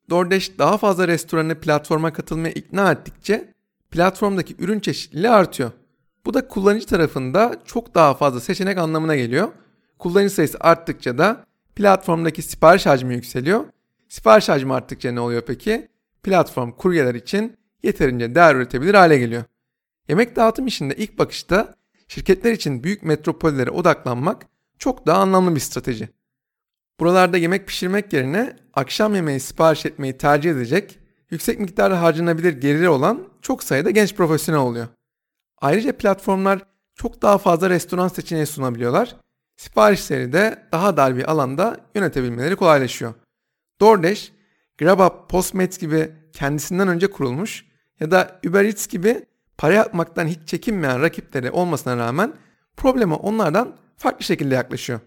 DoorDash 0.10 0.52
daha 0.58 0.78
fazla 0.78 1.08
restoranı 1.08 1.60
platforma 1.60 2.14
katılmaya 2.14 2.52
ikna 2.52 2.92
ettikçe 2.92 3.54
platformdaki 3.92 4.56
ürün 4.60 4.80
çeşitliliği 4.80 5.30
artıyor. 5.30 5.72
Bu 6.26 6.34
da 6.34 6.48
kullanıcı 6.48 6.86
tarafında 6.86 7.62
çok 7.66 7.96
daha 7.96 8.14
fazla 8.14 8.40
seçenek 8.40 8.78
anlamına 8.78 9.16
geliyor. 9.16 9.50
Kullanıcı 10.00 10.36
sayısı 10.36 10.58
arttıkça 10.60 11.18
da 11.18 11.46
platformdaki 11.76 12.42
sipariş 12.42 12.86
hacmi 12.86 13.14
yükseliyor. 13.16 13.66
Sipariş 14.08 14.50
hacmi 14.50 14.74
arttıkça 14.74 15.12
ne 15.12 15.20
oluyor 15.20 15.42
peki? 15.48 15.88
Platform 16.24 16.72
kuryeler 16.72 17.16
için 17.16 17.58
yeterince 17.84 18.36
değer 18.36 18.56
üretebilir 18.56 18.94
hale 18.94 19.18
geliyor. 19.18 19.44
Yemek 20.08 20.36
dağıtım 20.36 20.68
işinde 20.68 20.96
ilk 20.96 21.20
bakışta 21.20 21.79
şirketler 22.10 22.52
için 22.52 22.84
büyük 22.84 23.04
metropollere 23.04 23.72
odaklanmak 23.72 24.46
çok 24.80 25.08
daha 25.08 25.22
anlamlı 25.22 25.56
bir 25.56 25.60
strateji. 25.60 26.10
Buralarda 27.00 27.38
yemek 27.38 27.68
pişirmek 27.68 28.14
yerine 28.14 28.58
akşam 28.74 29.16
yemeği 29.16 29.40
sipariş 29.40 29.86
etmeyi 29.86 30.18
tercih 30.18 30.52
edecek, 30.52 31.00
yüksek 31.30 31.60
miktarda 31.60 32.02
harcanabilir 32.02 32.54
geliri 32.54 32.90
olan 32.90 33.28
çok 33.42 33.64
sayıda 33.64 33.90
genç 33.90 34.16
profesyonel 34.16 34.62
oluyor. 34.62 34.88
Ayrıca 35.58 35.98
platformlar 35.98 36.60
çok 36.96 37.22
daha 37.22 37.38
fazla 37.38 37.70
restoran 37.70 38.08
seçeneği 38.08 38.46
sunabiliyorlar. 38.46 39.16
Siparişleri 39.58 40.34
de 40.34 40.68
daha 40.72 40.98
dar 40.98 41.16
bir 41.16 41.32
alanda 41.32 41.78
yönetebilmeleri 41.96 42.56
kolaylaşıyor. 42.56 43.14
DoorDash, 43.82 44.32
GrabUp, 44.78 45.30
Postmates 45.30 45.78
gibi 45.78 46.12
kendisinden 46.34 46.88
önce 46.88 47.12
kurulmuş 47.12 47.66
ya 48.00 48.12
da 48.12 48.40
Uber 48.48 48.66
Eats 48.66 48.88
gibi 48.88 49.26
para 49.60 49.74
yapmaktan 49.74 50.28
hiç 50.28 50.40
çekinmeyen 50.46 51.02
rakipleri 51.02 51.52
olmasına 51.52 51.98
rağmen 51.98 52.34
probleme 52.78 53.14
onlardan 53.14 53.76
farklı 53.98 54.26
şekilde 54.26 54.56
yaklaşıyor. 54.56 55.00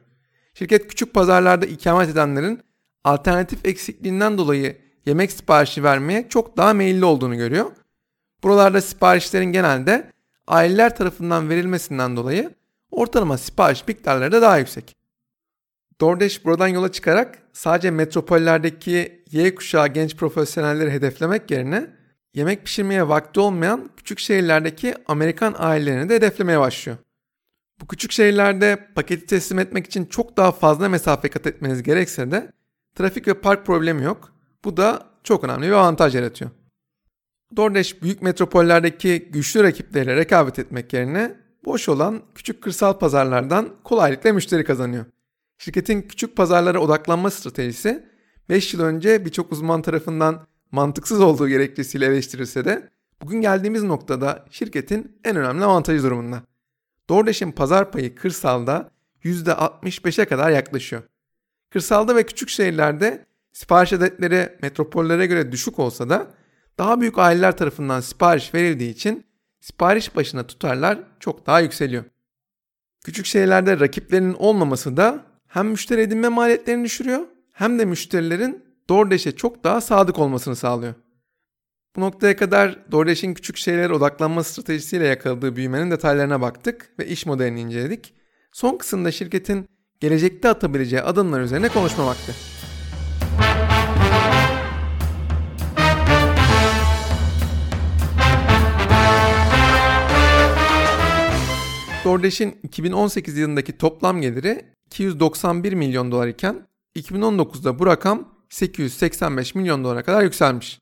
Şirket 0.54 0.88
küçük 0.88 1.14
pazarlarda 1.14 1.66
ikamet 1.66 2.08
edenlerin 2.08 2.60
alternatif 3.04 3.66
eksikliğinden 3.66 4.38
dolayı 4.38 4.76
yemek 5.06 5.32
siparişi 5.32 5.84
vermeye 5.84 6.28
çok 6.28 6.56
daha 6.56 6.72
meyilli 6.72 7.04
olduğunu 7.04 7.36
görüyor. 7.36 7.70
Buralarda 8.42 8.80
siparişlerin 8.80 9.52
genelde 9.52 10.10
aileler 10.46 10.96
tarafından 10.96 11.48
verilmesinden 11.48 12.16
dolayı 12.16 12.54
ortalama 12.90 13.38
sipariş 13.38 13.88
miktarları 13.88 14.32
da 14.32 14.42
daha 14.42 14.58
yüksek. 14.58 14.96
DoorDash 16.00 16.44
buradan 16.44 16.68
yola 16.68 16.92
çıkarak 16.92 17.38
sadece 17.52 17.90
metropollerdeki 17.90 19.24
Y 19.30 19.54
kuşağı 19.54 19.88
genç 19.88 20.16
profesyonelleri 20.16 20.90
hedeflemek 20.90 21.50
yerine 21.50 22.01
yemek 22.34 22.64
pişirmeye 22.64 23.08
vakti 23.08 23.40
olmayan 23.40 23.90
küçük 23.96 24.18
şehirlerdeki 24.18 24.94
Amerikan 25.06 25.54
ailelerini 25.58 26.08
de 26.08 26.14
hedeflemeye 26.14 26.60
başlıyor. 26.60 26.98
Bu 27.80 27.86
küçük 27.86 28.12
şehirlerde 28.12 28.88
paketi 28.94 29.26
teslim 29.26 29.58
etmek 29.58 29.86
için 29.86 30.04
çok 30.04 30.36
daha 30.36 30.52
fazla 30.52 30.88
mesafe 30.88 31.28
kat 31.28 31.46
etmeniz 31.46 31.82
gerekse 31.82 32.30
de 32.30 32.52
trafik 32.94 33.28
ve 33.28 33.34
park 33.34 33.66
problemi 33.66 34.02
yok. 34.02 34.32
Bu 34.64 34.76
da 34.76 35.06
çok 35.24 35.44
önemli 35.44 35.66
bir 35.66 35.72
avantaj 35.72 36.14
yaratıyor. 36.14 36.50
DoorDash 37.56 38.02
büyük 38.02 38.22
metropollerdeki 38.22 39.28
güçlü 39.32 39.62
rakipleriyle 39.62 40.16
rekabet 40.16 40.58
etmek 40.58 40.92
yerine 40.92 41.34
boş 41.64 41.88
olan 41.88 42.22
küçük 42.34 42.62
kırsal 42.62 42.98
pazarlardan 42.98 43.68
kolaylıkla 43.84 44.32
müşteri 44.32 44.64
kazanıyor. 44.64 45.04
Şirketin 45.58 46.02
küçük 46.02 46.36
pazarlara 46.36 46.78
odaklanma 46.78 47.30
stratejisi 47.30 48.06
5 48.48 48.74
yıl 48.74 48.80
önce 48.80 49.24
birçok 49.24 49.52
uzman 49.52 49.82
tarafından 49.82 50.46
mantıksız 50.72 51.20
olduğu 51.20 51.48
gerekçesiyle 51.48 52.06
eleştirilse 52.06 52.64
de 52.64 52.90
bugün 53.22 53.40
geldiğimiz 53.40 53.82
noktada 53.82 54.46
şirketin 54.50 55.18
en 55.24 55.36
önemli 55.36 55.64
avantajı 55.64 56.02
durumunda. 56.02 56.42
DoorDash'in 57.08 57.52
pazar 57.52 57.92
payı 57.92 58.14
kırsalda 58.14 58.90
%65'e 59.24 60.24
kadar 60.24 60.50
yaklaşıyor. 60.50 61.02
Kırsalda 61.70 62.16
ve 62.16 62.26
küçük 62.26 62.48
şehirlerde 62.48 63.26
sipariş 63.52 63.92
adetleri 63.92 64.58
metropollere 64.62 65.26
göre 65.26 65.52
düşük 65.52 65.78
olsa 65.78 66.08
da 66.08 66.26
daha 66.78 67.00
büyük 67.00 67.18
aileler 67.18 67.56
tarafından 67.56 68.00
sipariş 68.00 68.54
verildiği 68.54 68.90
için 68.90 69.24
sipariş 69.60 70.16
başına 70.16 70.46
tutarlar 70.46 70.98
çok 71.20 71.46
daha 71.46 71.60
yükseliyor. 71.60 72.04
Küçük 73.04 73.26
şehirlerde 73.26 73.80
rakiplerinin 73.80 74.34
olmaması 74.34 74.96
da 74.96 75.24
hem 75.46 75.68
müşteri 75.68 76.00
edinme 76.00 76.28
maliyetlerini 76.28 76.84
düşürüyor 76.84 77.20
hem 77.52 77.78
de 77.78 77.84
müşterilerin 77.84 78.71
DoorDash'e 78.92 79.32
çok 79.32 79.64
daha 79.64 79.80
sadık 79.80 80.18
olmasını 80.18 80.56
sağlıyor. 80.56 80.94
Bu 81.96 82.00
noktaya 82.00 82.36
kadar 82.36 82.92
DoorDash'in 82.92 83.34
küçük 83.34 83.56
şeylere 83.56 83.92
odaklanma 83.92 84.44
stratejisiyle 84.44 85.06
yakaladığı 85.06 85.56
büyümenin 85.56 85.90
detaylarına 85.90 86.40
baktık 86.40 86.90
ve 86.98 87.06
iş 87.06 87.26
modelini 87.26 87.60
inceledik. 87.60 88.14
Son 88.52 88.76
kısımda 88.76 89.12
şirketin 89.12 89.68
gelecekte 90.00 90.48
atabileceği 90.48 91.02
adımlar 91.02 91.40
üzerine 91.40 91.68
konuşma 91.68 92.06
vakti. 92.06 92.32
DoorDash'in 102.04 102.58
2018 102.62 103.36
yılındaki 103.36 103.78
toplam 103.78 104.20
geliri 104.20 104.64
291 104.86 105.72
milyon 105.72 106.12
dolar 106.12 106.28
iken 106.28 106.66
2019'da 106.96 107.78
bu 107.78 107.86
rakam 107.86 108.41
885 108.52 109.54
milyon 109.54 109.84
dolara 109.84 110.02
kadar 110.02 110.22
yükselmiş. 110.22 110.78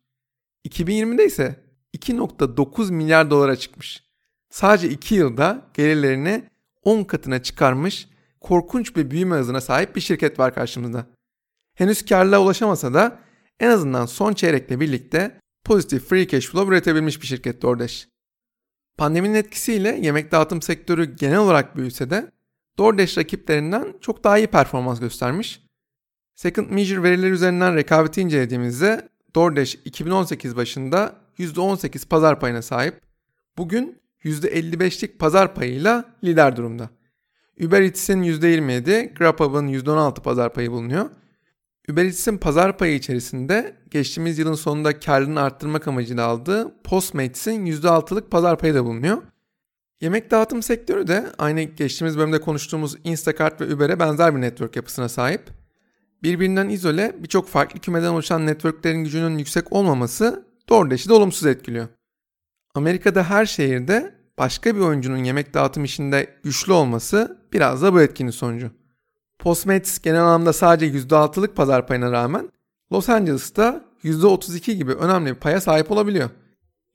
2020'de 0.69 1.27
ise 1.27 1.65
2.9 1.97 2.93
milyar 2.93 3.31
dolara 3.31 3.57
çıkmış. 3.57 4.05
Sadece 4.51 4.89
2 4.91 5.15
yılda 5.15 5.71
gelirlerini 5.75 6.45
10 6.83 7.05
katına 7.05 7.43
çıkarmış 7.43 8.09
korkunç 8.41 8.97
bir 8.97 9.11
büyüme 9.11 9.37
hızına 9.37 9.61
sahip 9.61 9.97
bir 9.97 10.01
şirket 10.01 10.39
var 10.39 10.55
karşımızda. 10.55 11.07
Henüz 11.75 12.05
karlılığa 12.05 12.41
ulaşamasa 12.41 12.95
da 12.95 13.19
en 13.61 13.71
azından 13.71 14.07
son 14.07 14.33
çeyrekle 14.33 14.81
birlikte 14.81 15.41
pozitif 15.65 16.09
free 16.09 16.29
cash 16.29 16.47
flow 16.47 16.75
üretebilmiş 16.75 17.23
bir 17.23 17.27
şirket 17.27 17.63
DoorDash. 17.63 18.09
Pandeminin 18.99 19.35
etkisiyle 19.35 19.99
yemek 20.03 20.33
dağıtım 20.33 20.63
sektörü 20.63 21.17
genel 21.17 21.39
olarak 21.39 21.77
büyüse 21.77 22.11
de 22.11 22.31
DoorDash 22.79 23.19
rakiplerinden 23.19 23.95
çok 24.01 24.25
daha 24.25 24.39
iyi 24.39 24.47
performans 24.47 25.01
göstermiş. 25.01 25.70
Second 26.41 26.71
Measure 26.71 27.03
verileri 27.03 27.31
üzerinden 27.31 27.77
rekabeti 27.77 28.21
incelediğimizde 28.21 29.09
DoorDash 29.35 29.75
2018 29.85 30.57
başında 30.57 31.15
%18 31.39 32.09
pazar 32.09 32.41
payına 32.41 32.63
sahip. 32.63 33.01
Bugün 33.59 33.99
%55'lik 34.25 35.19
pazar 35.19 35.55
payıyla 35.55 36.05
lider 36.25 36.57
durumda. 36.57 36.91
Uber 37.65 37.83
Eats'in 37.83 38.23
%27, 38.23 39.15
Grubhub'ın 39.15 39.69
%16 39.69 40.23
pazar 40.23 40.53
payı 40.53 40.71
bulunuyor. 40.71 41.11
Uber 41.91 42.05
Eats'in 42.05 42.39
pazar 42.39 42.79
payı 42.79 42.95
içerisinde 42.95 43.77
geçtiğimiz 43.91 44.39
yılın 44.39 44.55
sonunda 44.55 45.01
karlılığını 45.01 45.41
arttırmak 45.41 45.89
amacıyla 45.89 46.27
aldığı 46.27 46.83
Postmates'in 46.85 47.67
%6'lık 47.67 48.31
pazar 48.31 48.59
payı 48.59 48.75
da 48.75 48.85
bulunuyor. 48.85 49.23
Yemek 50.01 50.31
dağıtım 50.31 50.63
sektörü 50.63 51.07
de 51.07 51.27
aynı 51.39 51.63
geçtiğimiz 51.63 52.19
bölümde 52.19 52.41
konuştuğumuz 52.41 52.97
Instacart 53.05 53.61
ve 53.61 53.75
Uber'e 53.75 54.01
benzer 54.01 54.37
bir 54.37 54.41
network 54.41 54.77
yapısına 54.77 55.09
sahip. 55.09 55.60
Birbirinden 56.23 56.69
izole 56.69 57.17
birçok 57.19 57.49
farklı 57.49 57.81
kümeden 57.81 58.09
oluşan 58.09 58.47
networklerin 58.47 59.05
gücünün 59.05 59.39
yüksek 59.39 59.73
olmaması 59.73 60.45
DoorDash'i 60.69 61.09
de 61.09 61.13
olumsuz 61.13 61.47
etkiliyor. 61.47 61.89
Amerika'da 62.75 63.31
her 63.31 63.47
şehirde 63.47 64.15
başka 64.39 64.77
bir 64.77 64.81
oyuncunun 64.81 65.25
yemek 65.25 65.55
dağıtım 65.55 65.85
işinde 65.85 66.37
güçlü 66.43 66.73
olması 66.73 67.39
biraz 67.53 67.83
da 67.83 67.93
bu 67.93 68.01
etkinin 68.01 68.31
sonucu. 68.31 68.71
Postmates 69.39 69.99
genel 69.99 70.23
anlamda 70.23 70.53
sadece 70.53 70.99
%6'lık 70.99 71.57
pazar 71.57 71.87
payına 71.87 72.13
rağmen 72.13 72.51
Los 72.93 73.09
Angeles'ta 73.09 73.85
%32 74.05 74.73
gibi 74.73 74.93
önemli 74.93 75.31
bir 75.31 75.41
paya 75.41 75.61
sahip 75.61 75.91
olabiliyor. 75.91 76.31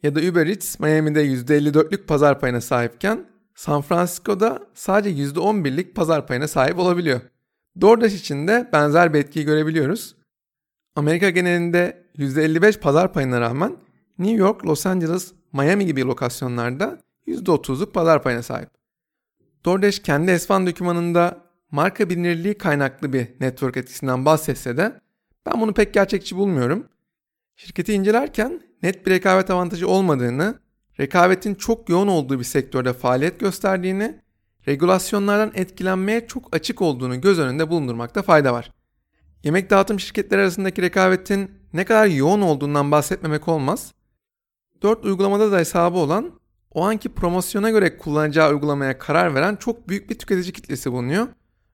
Ya 0.03 0.15
da 0.15 0.19
Uber 0.19 0.47
Eats 0.47 0.79
Miami'de 0.79 1.25
%54'lük 1.25 2.05
pazar 2.05 2.39
payına 2.39 2.61
sahipken 2.61 3.25
San 3.55 3.81
Francisco'da 3.81 4.59
sadece 4.73 5.23
%11'lik 5.23 5.95
pazar 5.95 6.27
payına 6.27 6.47
sahip 6.47 6.79
olabiliyor. 6.79 7.21
DoorDash 7.81 8.13
için 8.13 8.47
de 8.47 8.69
benzer 8.73 9.13
bir 9.13 9.19
etkiyi 9.19 9.45
görebiliyoruz. 9.45 10.15
Amerika 10.95 11.29
genelinde 11.29 12.05
%55 12.17 12.79
pazar 12.79 13.13
payına 13.13 13.41
rağmen 13.41 13.77
New 14.19 14.35
York, 14.35 14.65
Los 14.65 14.85
Angeles, 14.85 15.33
Miami 15.53 15.85
gibi 15.85 16.01
lokasyonlarda 16.01 16.99
%30'luk 17.27 17.91
pazar 17.91 18.23
payına 18.23 18.43
sahip. 18.43 18.69
DoorDash 19.65 19.99
kendi 19.99 20.31
S1 20.31 20.67
dokümanında 20.67 21.41
marka 21.71 22.09
bilinirliği 22.09 22.57
kaynaklı 22.57 23.13
bir 23.13 23.27
network 23.39 23.77
etkisinden 23.77 24.25
bahsetse 24.25 24.77
de 24.77 25.01
ben 25.45 25.61
bunu 25.61 25.73
pek 25.73 25.93
gerçekçi 25.93 26.35
bulmuyorum. 26.35 26.88
Şirketi 27.55 27.93
incelerken 27.93 28.61
net 28.83 29.05
bir 29.05 29.11
rekabet 29.11 29.49
avantajı 29.49 29.88
olmadığını, 29.88 30.59
rekabetin 30.99 31.55
çok 31.55 31.89
yoğun 31.89 32.07
olduğu 32.07 32.39
bir 32.39 32.43
sektörde 32.43 32.93
faaliyet 32.93 33.39
gösterdiğini, 33.39 34.21
regülasyonlardan 34.67 35.51
etkilenmeye 35.56 36.28
çok 36.28 36.56
açık 36.56 36.82
olduğunu 36.82 37.21
göz 37.21 37.39
önünde 37.39 37.69
bulundurmakta 37.69 38.21
fayda 38.21 38.54
var. 38.54 38.71
Yemek 39.43 39.69
dağıtım 39.69 39.99
şirketleri 39.99 40.41
arasındaki 40.41 40.82
rekabetin 40.82 41.51
ne 41.73 41.86
kadar 41.86 42.08
yoğun 42.08 42.41
olduğundan 42.41 42.91
bahsetmemek 42.91 43.47
olmaz. 43.47 43.93
4 44.82 45.06
uygulamada 45.06 45.51
da 45.51 45.58
hesabı 45.58 45.97
olan, 45.97 46.32
o 46.71 46.86
anki 46.86 47.10
promosyona 47.10 47.69
göre 47.69 47.97
kullanacağı 47.97 48.51
uygulamaya 48.51 48.97
karar 48.97 49.36
veren 49.36 49.56
çok 49.56 49.89
büyük 49.89 50.10
bir 50.10 50.19
tüketici 50.19 50.54
kitlesi 50.54 50.91
bulunuyor. 50.91 51.28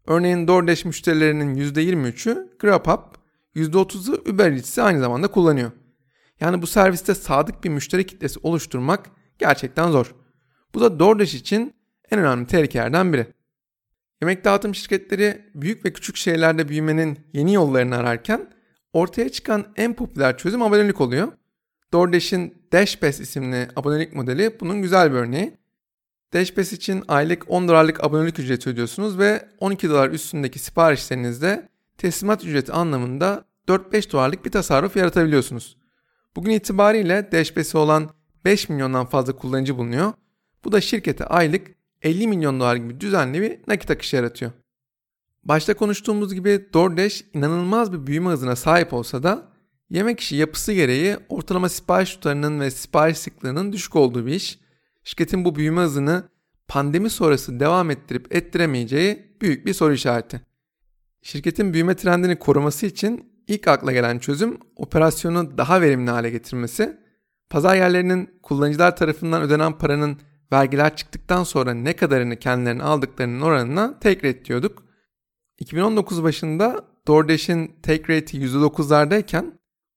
Örneğin 0.07 0.47
DoorDash 0.47 0.85
müşterilerinin 0.85 1.55
%23'ü 1.55 2.57
Grubhub, 2.59 3.15
%30'u 3.55 4.31
Uber 4.31 4.51
Eats'i 4.51 4.81
aynı 4.81 4.99
zamanda 4.99 5.27
kullanıyor. 5.27 5.71
Yani 6.39 6.61
bu 6.61 6.67
serviste 6.67 7.15
sadık 7.15 7.63
bir 7.63 7.69
müşteri 7.69 8.05
kitlesi 8.05 8.39
oluşturmak 8.43 9.09
gerçekten 9.39 9.91
zor. 9.91 10.15
Bu 10.73 10.81
da 10.81 10.99
DoorDash 10.99 11.33
için 11.33 11.73
en 12.11 12.19
önemli 12.19 12.47
tehlikelerden 12.47 13.13
biri. 13.13 13.27
Yemek 14.21 14.45
dağıtım 14.45 14.75
şirketleri 14.75 15.41
büyük 15.55 15.85
ve 15.85 15.93
küçük 15.93 16.15
şehirlerde 16.15 16.69
büyümenin 16.69 17.19
yeni 17.33 17.53
yollarını 17.53 17.97
ararken 17.97 18.49
ortaya 18.93 19.29
çıkan 19.29 19.65
en 19.75 19.93
popüler 19.93 20.37
çözüm 20.37 20.61
abonelik 20.61 21.01
oluyor. 21.01 21.31
DoorDash'in 21.93 22.67
DashPass 22.73 23.19
isimli 23.19 23.67
abonelik 23.75 24.13
modeli 24.13 24.57
bunun 24.59 24.81
güzel 24.81 25.11
bir 25.11 25.17
örneği. 25.17 25.57
DashPass 26.33 26.73
için 26.73 27.03
aylık 27.07 27.51
10 27.51 27.67
dolarlık 27.67 28.03
abonelik 28.03 28.39
ücreti 28.39 28.69
ödüyorsunuz 28.69 29.19
ve 29.19 29.49
12 29.59 29.89
dolar 29.89 30.09
üstündeki 30.09 30.59
siparişlerinizde 30.59 31.69
teslimat 31.97 32.43
ücreti 32.43 32.71
anlamında 32.71 33.45
4-5 33.67 34.11
dolarlık 34.11 34.45
bir 34.45 34.51
tasarruf 34.51 34.95
yaratabiliyorsunuz. 34.95 35.77
Bugün 36.35 36.51
itibariyle 36.51 37.31
DashPass'i 37.31 37.77
olan 37.77 38.09
5 38.45 38.69
milyondan 38.69 39.05
fazla 39.05 39.35
kullanıcı 39.35 39.77
bulunuyor. 39.77 40.13
Bu 40.63 40.71
da 40.71 40.81
şirkete 40.81 41.25
aylık 41.25 41.80
50 42.01 42.27
milyon 42.27 42.59
dolar 42.59 42.75
gibi 42.75 42.99
düzenli 42.99 43.41
bir 43.41 43.59
nakit 43.67 43.91
akışı 43.91 44.15
yaratıyor. 44.15 44.51
Başta 45.43 45.73
konuştuğumuz 45.73 46.33
gibi 46.33 46.69
DoorDash 46.73 47.23
inanılmaz 47.33 47.93
bir 47.93 48.07
büyüme 48.07 48.29
hızına 48.29 48.55
sahip 48.55 48.93
olsa 48.93 49.23
da 49.23 49.51
yemek 49.89 50.19
işi 50.19 50.35
yapısı 50.35 50.73
gereği 50.73 51.17
ortalama 51.29 51.69
sipariş 51.69 52.15
tutarının 52.15 52.59
ve 52.59 52.71
sipariş 52.71 53.17
sıklığının 53.17 53.73
düşük 53.73 53.95
olduğu 53.95 54.25
bir 54.25 54.33
iş. 54.33 54.59
Şirketin 55.03 55.45
bu 55.45 55.55
büyüme 55.55 55.81
hızını 55.81 56.23
pandemi 56.67 57.09
sonrası 57.09 57.59
devam 57.59 57.91
ettirip 57.91 58.35
ettiremeyeceği 58.35 59.37
büyük 59.41 59.65
bir 59.65 59.73
soru 59.73 59.93
işareti. 59.93 60.41
Şirketin 61.21 61.73
büyüme 61.73 61.95
trendini 61.95 62.39
koruması 62.39 62.85
için 62.85 63.31
ilk 63.47 63.67
akla 63.67 63.91
gelen 63.91 64.19
çözüm 64.19 64.57
operasyonu 64.75 65.57
daha 65.57 65.81
verimli 65.81 66.11
hale 66.11 66.29
getirmesi, 66.29 66.97
pazar 67.49 67.75
yerlerinin 67.75 68.39
kullanıcılar 68.43 68.95
tarafından 68.95 69.41
ödenen 69.41 69.77
paranın 69.77 70.17
vergiler 70.53 70.95
çıktıktan 70.95 71.43
sonra 71.43 71.73
ne 71.73 71.95
kadarını 71.95 72.35
kendilerine 72.39 72.83
aldıklarının 72.83 73.41
oranına 73.41 73.99
take 73.99 74.27
rate 74.27 74.45
diyorduk. 74.45 74.83
2019 75.59 76.23
başında 76.23 76.85
DoorDash'in 77.07 77.75
take 77.83 78.03
rate'i 78.15 78.41
%9'lardayken 78.41 79.45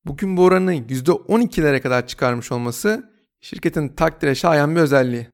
bugün 0.05 0.37
bu 0.37 0.45
oranı 0.45 0.75
%12'lere 0.75 1.81
kadar 1.81 2.07
çıkarmış 2.07 2.53
olması 2.53 3.11
şirketin 3.41 3.89
takdire 3.89 4.35
şayan 4.35 4.77
bir 4.77 4.81
özelliği. 4.81 5.29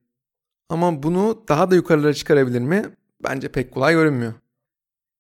Ama 0.68 1.02
bunu 1.02 1.44
daha 1.48 1.70
da 1.70 1.74
yukarılara 1.74 2.14
çıkarabilir 2.14 2.61
mi? 2.61 2.83
Bence 3.24 3.48
pek 3.48 3.72
kolay 3.72 3.94
görünmüyor. 3.94 4.35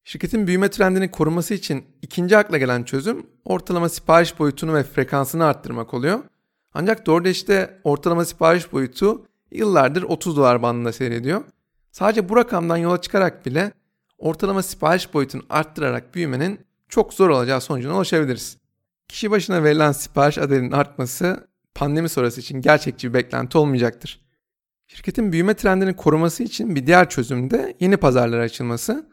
Şirketin 0.04 0.46
büyüme 0.46 0.70
trendini 0.70 1.10
koruması 1.10 1.54
için 1.54 1.84
ikinci 2.02 2.36
akla 2.36 2.58
gelen 2.58 2.82
çözüm 2.82 3.26
ortalama 3.44 3.88
sipariş 3.88 4.38
boyutunu 4.38 4.74
ve 4.74 4.82
frekansını 4.82 5.44
arttırmak 5.44 5.94
oluyor. 5.94 6.20
Ancak 6.74 7.06
DoorDash'te 7.06 7.80
ortalama 7.84 8.24
sipariş 8.24 8.72
boyutu 8.72 9.26
yıllardır 9.50 10.02
30 10.02 10.36
dolar 10.36 10.62
bandında 10.62 10.92
seyrediyor. 10.92 11.44
Sadece 11.92 12.28
bu 12.28 12.36
rakamdan 12.36 12.76
yola 12.76 13.00
çıkarak 13.00 13.46
bile 13.46 13.72
ortalama 14.18 14.62
sipariş 14.62 15.14
boyutunu 15.14 15.42
arttırarak 15.50 16.14
büyümenin 16.14 16.60
çok 16.88 17.14
zor 17.14 17.28
olacağı 17.28 17.60
sonucuna 17.60 17.96
ulaşabiliriz. 17.96 18.56
Kişi 19.08 19.30
başına 19.30 19.64
verilen 19.64 19.92
sipariş 19.92 20.38
adedinin 20.38 20.72
artması 20.72 21.48
pandemi 21.74 22.08
sonrası 22.08 22.40
için 22.40 22.60
gerçekçi 22.60 23.08
bir 23.08 23.14
beklenti 23.14 23.58
olmayacaktır. 23.58 24.20
Şirketin 24.86 25.32
büyüme 25.32 25.54
trendini 25.54 25.96
koruması 25.96 26.42
için 26.42 26.74
bir 26.74 26.86
diğer 26.86 27.08
çözüm 27.08 27.50
de 27.50 27.76
yeni 27.80 27.96
pazarlara 27.96 28.42
açılması. 28.42 29.06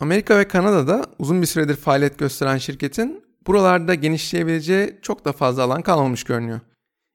Amerika 0.00 0.38
ve 0.38 0.48
Kanada'da 0.48 1.04
uzun 1.18 1.42
bir 1.42 1.46
süredir 1.46 1.76
faaliyet 1.76 2.18
gösteren 2.18 2.58
şirketin 2.58 3.24
buralarda 3.46 3.94
genişleyebileceği 3.94 4.98
çok 5.02 5.24
da 5.24 5.32
fazla 5.32 5.62
alan 5.62 5.82
kalmamış 5.82 6.24
görünüyor. 6.24 6.60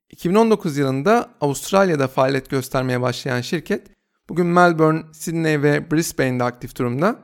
2019 0.09 0.77
yılında 0.77 1.29
Avustralya'da 1.41 2.07
faaliyet 2.07 2.49
göstermeye 2.49 3.01
başlayan 3.01 3.41
şirket 3.41 3.87
bugün 4.29 4.45
Melbourne, 4.45 5.03
Sydney 5.11 5.61
ve 5.61 5.91
Brisbane'de 5.91 6.43
aktif 6.43 6.77
durumda. 6.77 7.19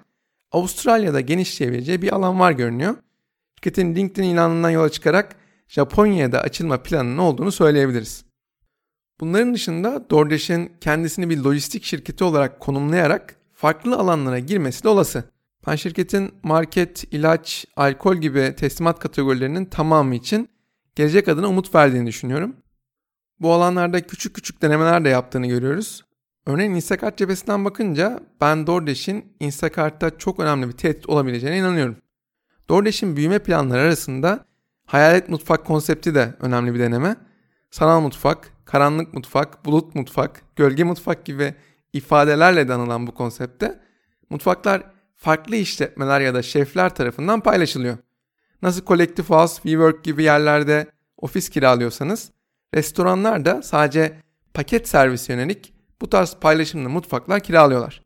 Avustralya'da 0.51 1.21
genişleyebileceği 1.21 2.01
bir 2.01 2.15
alan 2.15 2.39
var 2.39 2.51
görünüyor. 2.51 2.95
Şirketin 3.55 3.95
LinkedIn 3.95 4.23
ilanından 4.23 4.69
yola 4.69 4.89
çıkarak 4.89 5.35
Japonya'da 5.67 6.41
açılma 6.41 6.83
planının 6.83 7.17
olduğunu 7.17 7.51
söyleyebiliriz. 7.51 8.25
Bunların 9.19 9.53
dışında 9.53 10.09
DoorDash'in 10.09 10.71
kendisini 10.81 11.29
bir 11.29 11.37
lojistik 11.37 11.83
şirketi 11.83 12.23
olarak 12.23 12.59
konumlayarak 12.59 13.35
farklı 13.53 13.97
alanlara 13.97 14.39
girmesi 14.39 14.83
de 14.83 14.89
olası. 14.89 15.23
Ben 15.67 15.75
şirketin 15.75 16.33
market, 16.43 17.13
ilaç, 17.13 17.65
alkol 17.75 18.15
gibi 18.15 18.53
teslimat 18.57 18.99
kategorilerinin 18.99 19.65
tamamı 19.65 20.15
için 20.15 20.49
gelecek 20.95 21.27
adına 21.27 21.47
umut 21.47 21.75
verdiğini 21.75 22.07
düşünüyorum. 22.07 22.55
Bu 23.43 23.53
alanlarda 23.53 24.01
küçük 24.01 24.35
küçük 24.35 24.61
denemeler 24.61 25.05
de 25.05 25.09
yaptığını 25.09 25.47
görüyoruz. 25.47 26.01
Örneğin 26.45 26.71
Instacart 26.71 27.17
cephesinden 27.17 27.65
bakınca 27.65 28.19
ben 28.41 28.67
DoorDash'in 28.67 29.35
Instacart'ta 29.39 30.17
çok 30.17 30.39
önemli 30.39 30.67
bir 30.67 30.71
tehdit 30.71 31.09
olabileceğine 31.09 31.57
inanıyorum. 31.57 31.97
DoorDash'in 32.69 33.15
büyüme 33.15 33.39
planları 33.39 33.81
arasında 33.81 34.45
hayalet 34.85 35.29
mutfak 35.29 35.65
konsepti 35.65 36.15
de 36.15 36.33
önemli 36.39 36.73
bir 36.73 36.79
deneme. 36.79 37.15
Sanal 37.71 38.01
mutfak, 38.01 38.51
karanlık 38.65 39.13
mutfak, 39.13 39.65
bulut 39.65 39.95
mutfak, 39.95 40.41
gölge 40.55 40.83
mutfak 40.83 41.25
gibi 41.25 41.55
ifadelerle 41.93 42.67
de 42.67 42.73
anılan 42.73 43.07
bu 43.07 43.13
konsepte 43.13 43.79
mutfaklar 44.29 44.83
farklı 45.15 45.55
işletmeler 45.55 46.21
ya 46.21 46.33
da 46.33 46.41
şefler 46.41 46.95
tarafından 46.95 47.41
paylaşılıyor. 47.41 47.97
Nasıl 48.61 48.85
Collective 48.85 49.27
House, 49.27 49.55
WeWork 49.55 50.03
gibi 50.03 50.23
yerlerde 50.23 50.87
ofis 51.17 51.49
kiralıyorsanız, 51.49 52.31
restoranlar 52.73 53.45
da 53.45 53.61
sadece 53.61 54.13
paket 54.53 54.87
servis 54.87 55.29
yönelik 55.29 55.73
bu 56.01 56.09
tarz 56.09 56.35
paylaşımlı 56.41 56.89
mutfaklar 56.89 57.39
kiralıyorlar. 57.39 58.01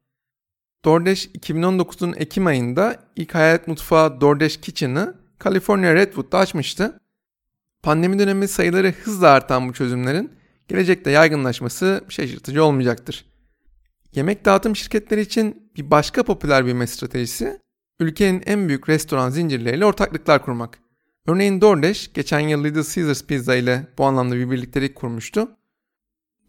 DoorDash 0.85 1.25
2019'un 1.25 2.13
Ekim 2.17 2.47
ayında 2.47 2.95
ilk 3.15 3.35
hayalet 3.35 3.67
mutfağı 3.67 4.21
DoorDash 4.21 4.57
Kitchen'ı 4.57 5.15
California 5.43 5.93
Redwood'da 5.93 6.37
açmıştı. 6.37 6.99
Pandemi 7.83 8.19
dönemi 8.19 8.47
sayıları 8.47 8.91
hızla 9.03 9.29
artan 9.29 9.69
bu 9.69 9.73
çözümlerin 9.73 10.31
gelecekte 10.67 11.11
yaygınlaşması 11.11 12.03
şaşırtıcı 12.09 12.63
olmayacaktır. 12.63 13.25
Yemek 14.15 14.45
dağıtım 14.45 14.75
şirketleri 14.75 15.21
için 15.21 15.71
bir 15.75 15.91
başka 15.91 16.23
popüler 16.23 16.65
büyüme 16.65 16.87
stratejisi 16.87 17.59
ülkenin 17.99 18.43
en 18.45 18.67
büyük 18.67 18.89
restoran 18.89 19.29
zincirleriyle 19.29 19.85
ortaklıklar 19.85 20.45
kurmak. 20.45 20.79
Örneğin 21.27 21.61
DoorDash 21.61 22.13
geçen 22.13 22.39
yıl 22.39 22.63
Little 22.63 22.83
Caesars 22.83 23.23
Pizza 23.23 23.55
ile 23.55 23.87
bu 23.97 24.05
anlamda 24.05 24.35
bir 24.35 24.51
birliktelik 24.51 24.95
kurmuştu. 24.95 25.51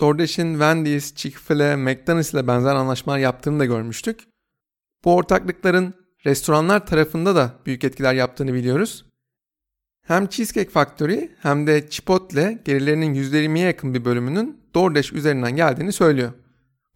DoorDash'in 0.00 0.52
Wendy's, 0.52 1.14
Chick-fil-A, 1.14 1.76
McDonald's 1.76 2.34
ile 2.34 2.46
benzer 2.46 2.74
anlaşmalar 2.74 3.18
yaptığını 3.18 3.60
da 3.60 3.64
görmüştük. 3.64 4.20
Bu 5.04 5.14
ortaklıkların 5.14 5.94
restoranlar 6.26 6.86
tarafında 6.86 7.36
da 7.36 7.52
büyük 7.66 7.84
etkiler 7.84 8.14
yaptığını 8.14 8.54
biliyoruz. 8.54 9.04
Hem 10.06 10.26
Cheesecake 10.26 10.70
Factory 10.70 11.30
hem 11.42 11.66
de 11.66 11.90
Chipotle 11.90 12.62
gelirlerinin 12.64 13.14
%20'ye 13.14 13.66
yakın 13.66 13.94
bir 13.94 14.04
bölümünün 14.04 14.60
DoorDash 14.74 15.12
üzerinden 15.12 15.56
geldiğini 15.56 15.92
söylüyor. 15.92 16.32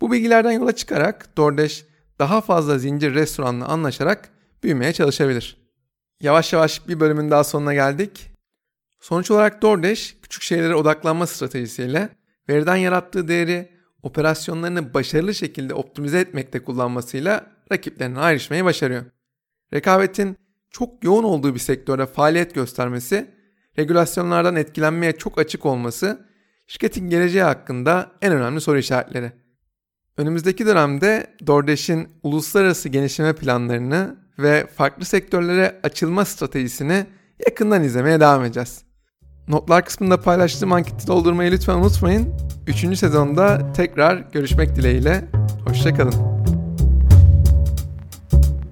Bu 0.01 0.13
bilgilerden 0.13 0.53
yola 0.53 0.73
çıkarak 0.73 1.37
DoorDash 1.37 1.85
daha 2.19 2.41
fazla 2.41 2.79
zincir 2.79 3.15
restoranla 3.15 3.67
anlaşarak 3.67 4.29
büyümeye 4.63 4.93
çalışabilir. 4.93 5.62
Yavaş 6.23 6.53
yavaş 6.53 6.89
bir 6.89 7.01
bölümün 7.01 7.31
daha 7.31 7.45
sonuna 7.45 7.75
geldik. 7.75 8.31
Sonuç 9.01 9.31
olarak 9.31 9.63
DoorDash 9.63 10.17
küçük 10.23 10.43
şeylere 10.43 10.75
odaklanma 10.75 11.27
stratejisiyle 11.27 12.09
veriden 12.49 12.77
yarattığı 12.77 13.29
değeri 13.29 13.69
operasyonlarını 14.03 14.95
başarılı 14.95 15.35
şekilde 15.35 15.75
optimize 15.75 16.19
etmekte 16.21 16.65
kullanmasıyla 16.65 17.47
rakiplerine 17.73 18.19
ayrışmayı 18.19 18.65
başarıyor. 18.65 19.05
Rekabetin 19.73 20.37
çok 20.71 21.05
yoğun 21.05 21.25
olduğu 21.25 21.55
bir 21.55 21.61
sektörde 21.61 22.07
faaliyet 22.07 22.55
göstermesi, 22.55 23.31
regülasyonlardan 23.79 24.57
etkilenmeye 24.57 25.13
çok 25.13 25.39
açık 25.39 25.67
olması 25.67 26.27
şirketin 26.67 27.11
geleceği 27.11 27.43
hakkında 27.43 28.13
en 28.21 28.33
önemli 28.33 28.61
soru 28.61 28.79
işaretleri. 28.79 29.33
Önümüzdeki 30.17 30.67
dönemde 30.67 31.37
DoorDash'in 31.47 32.09
uluslararası 32.23 32.89
genişleme 32.89 33.33
planlarını 33.33 34.22
ve 34.39 34.67
farklı 34.67 35.05
sektörlere 35.05 35.81
açılma 35.83 36.25
stratejisini 36.25 37.07
yakından 37.47 37.85
izlemeye 37.85 38.21
devam 38.21 38.45
edeceğiz. 38.45 38.83
Notlar 39.49 39.85
kısmında 39.85 40.21
paylaştığım 40.21 40.73
anketi 40.73 41.07
doldurmayı 41.07 41.53
lütfen 41.53 41.75
unutmayın. 41.75 42.35
Üçüncü 42.67 42.97
sezonda 42.97 43.73
tekrar 43.73 44.17
görüşmek 44.33 44.77
dileğiyle. 44.77 45.25
Hoşçakalın. 45.67 46.32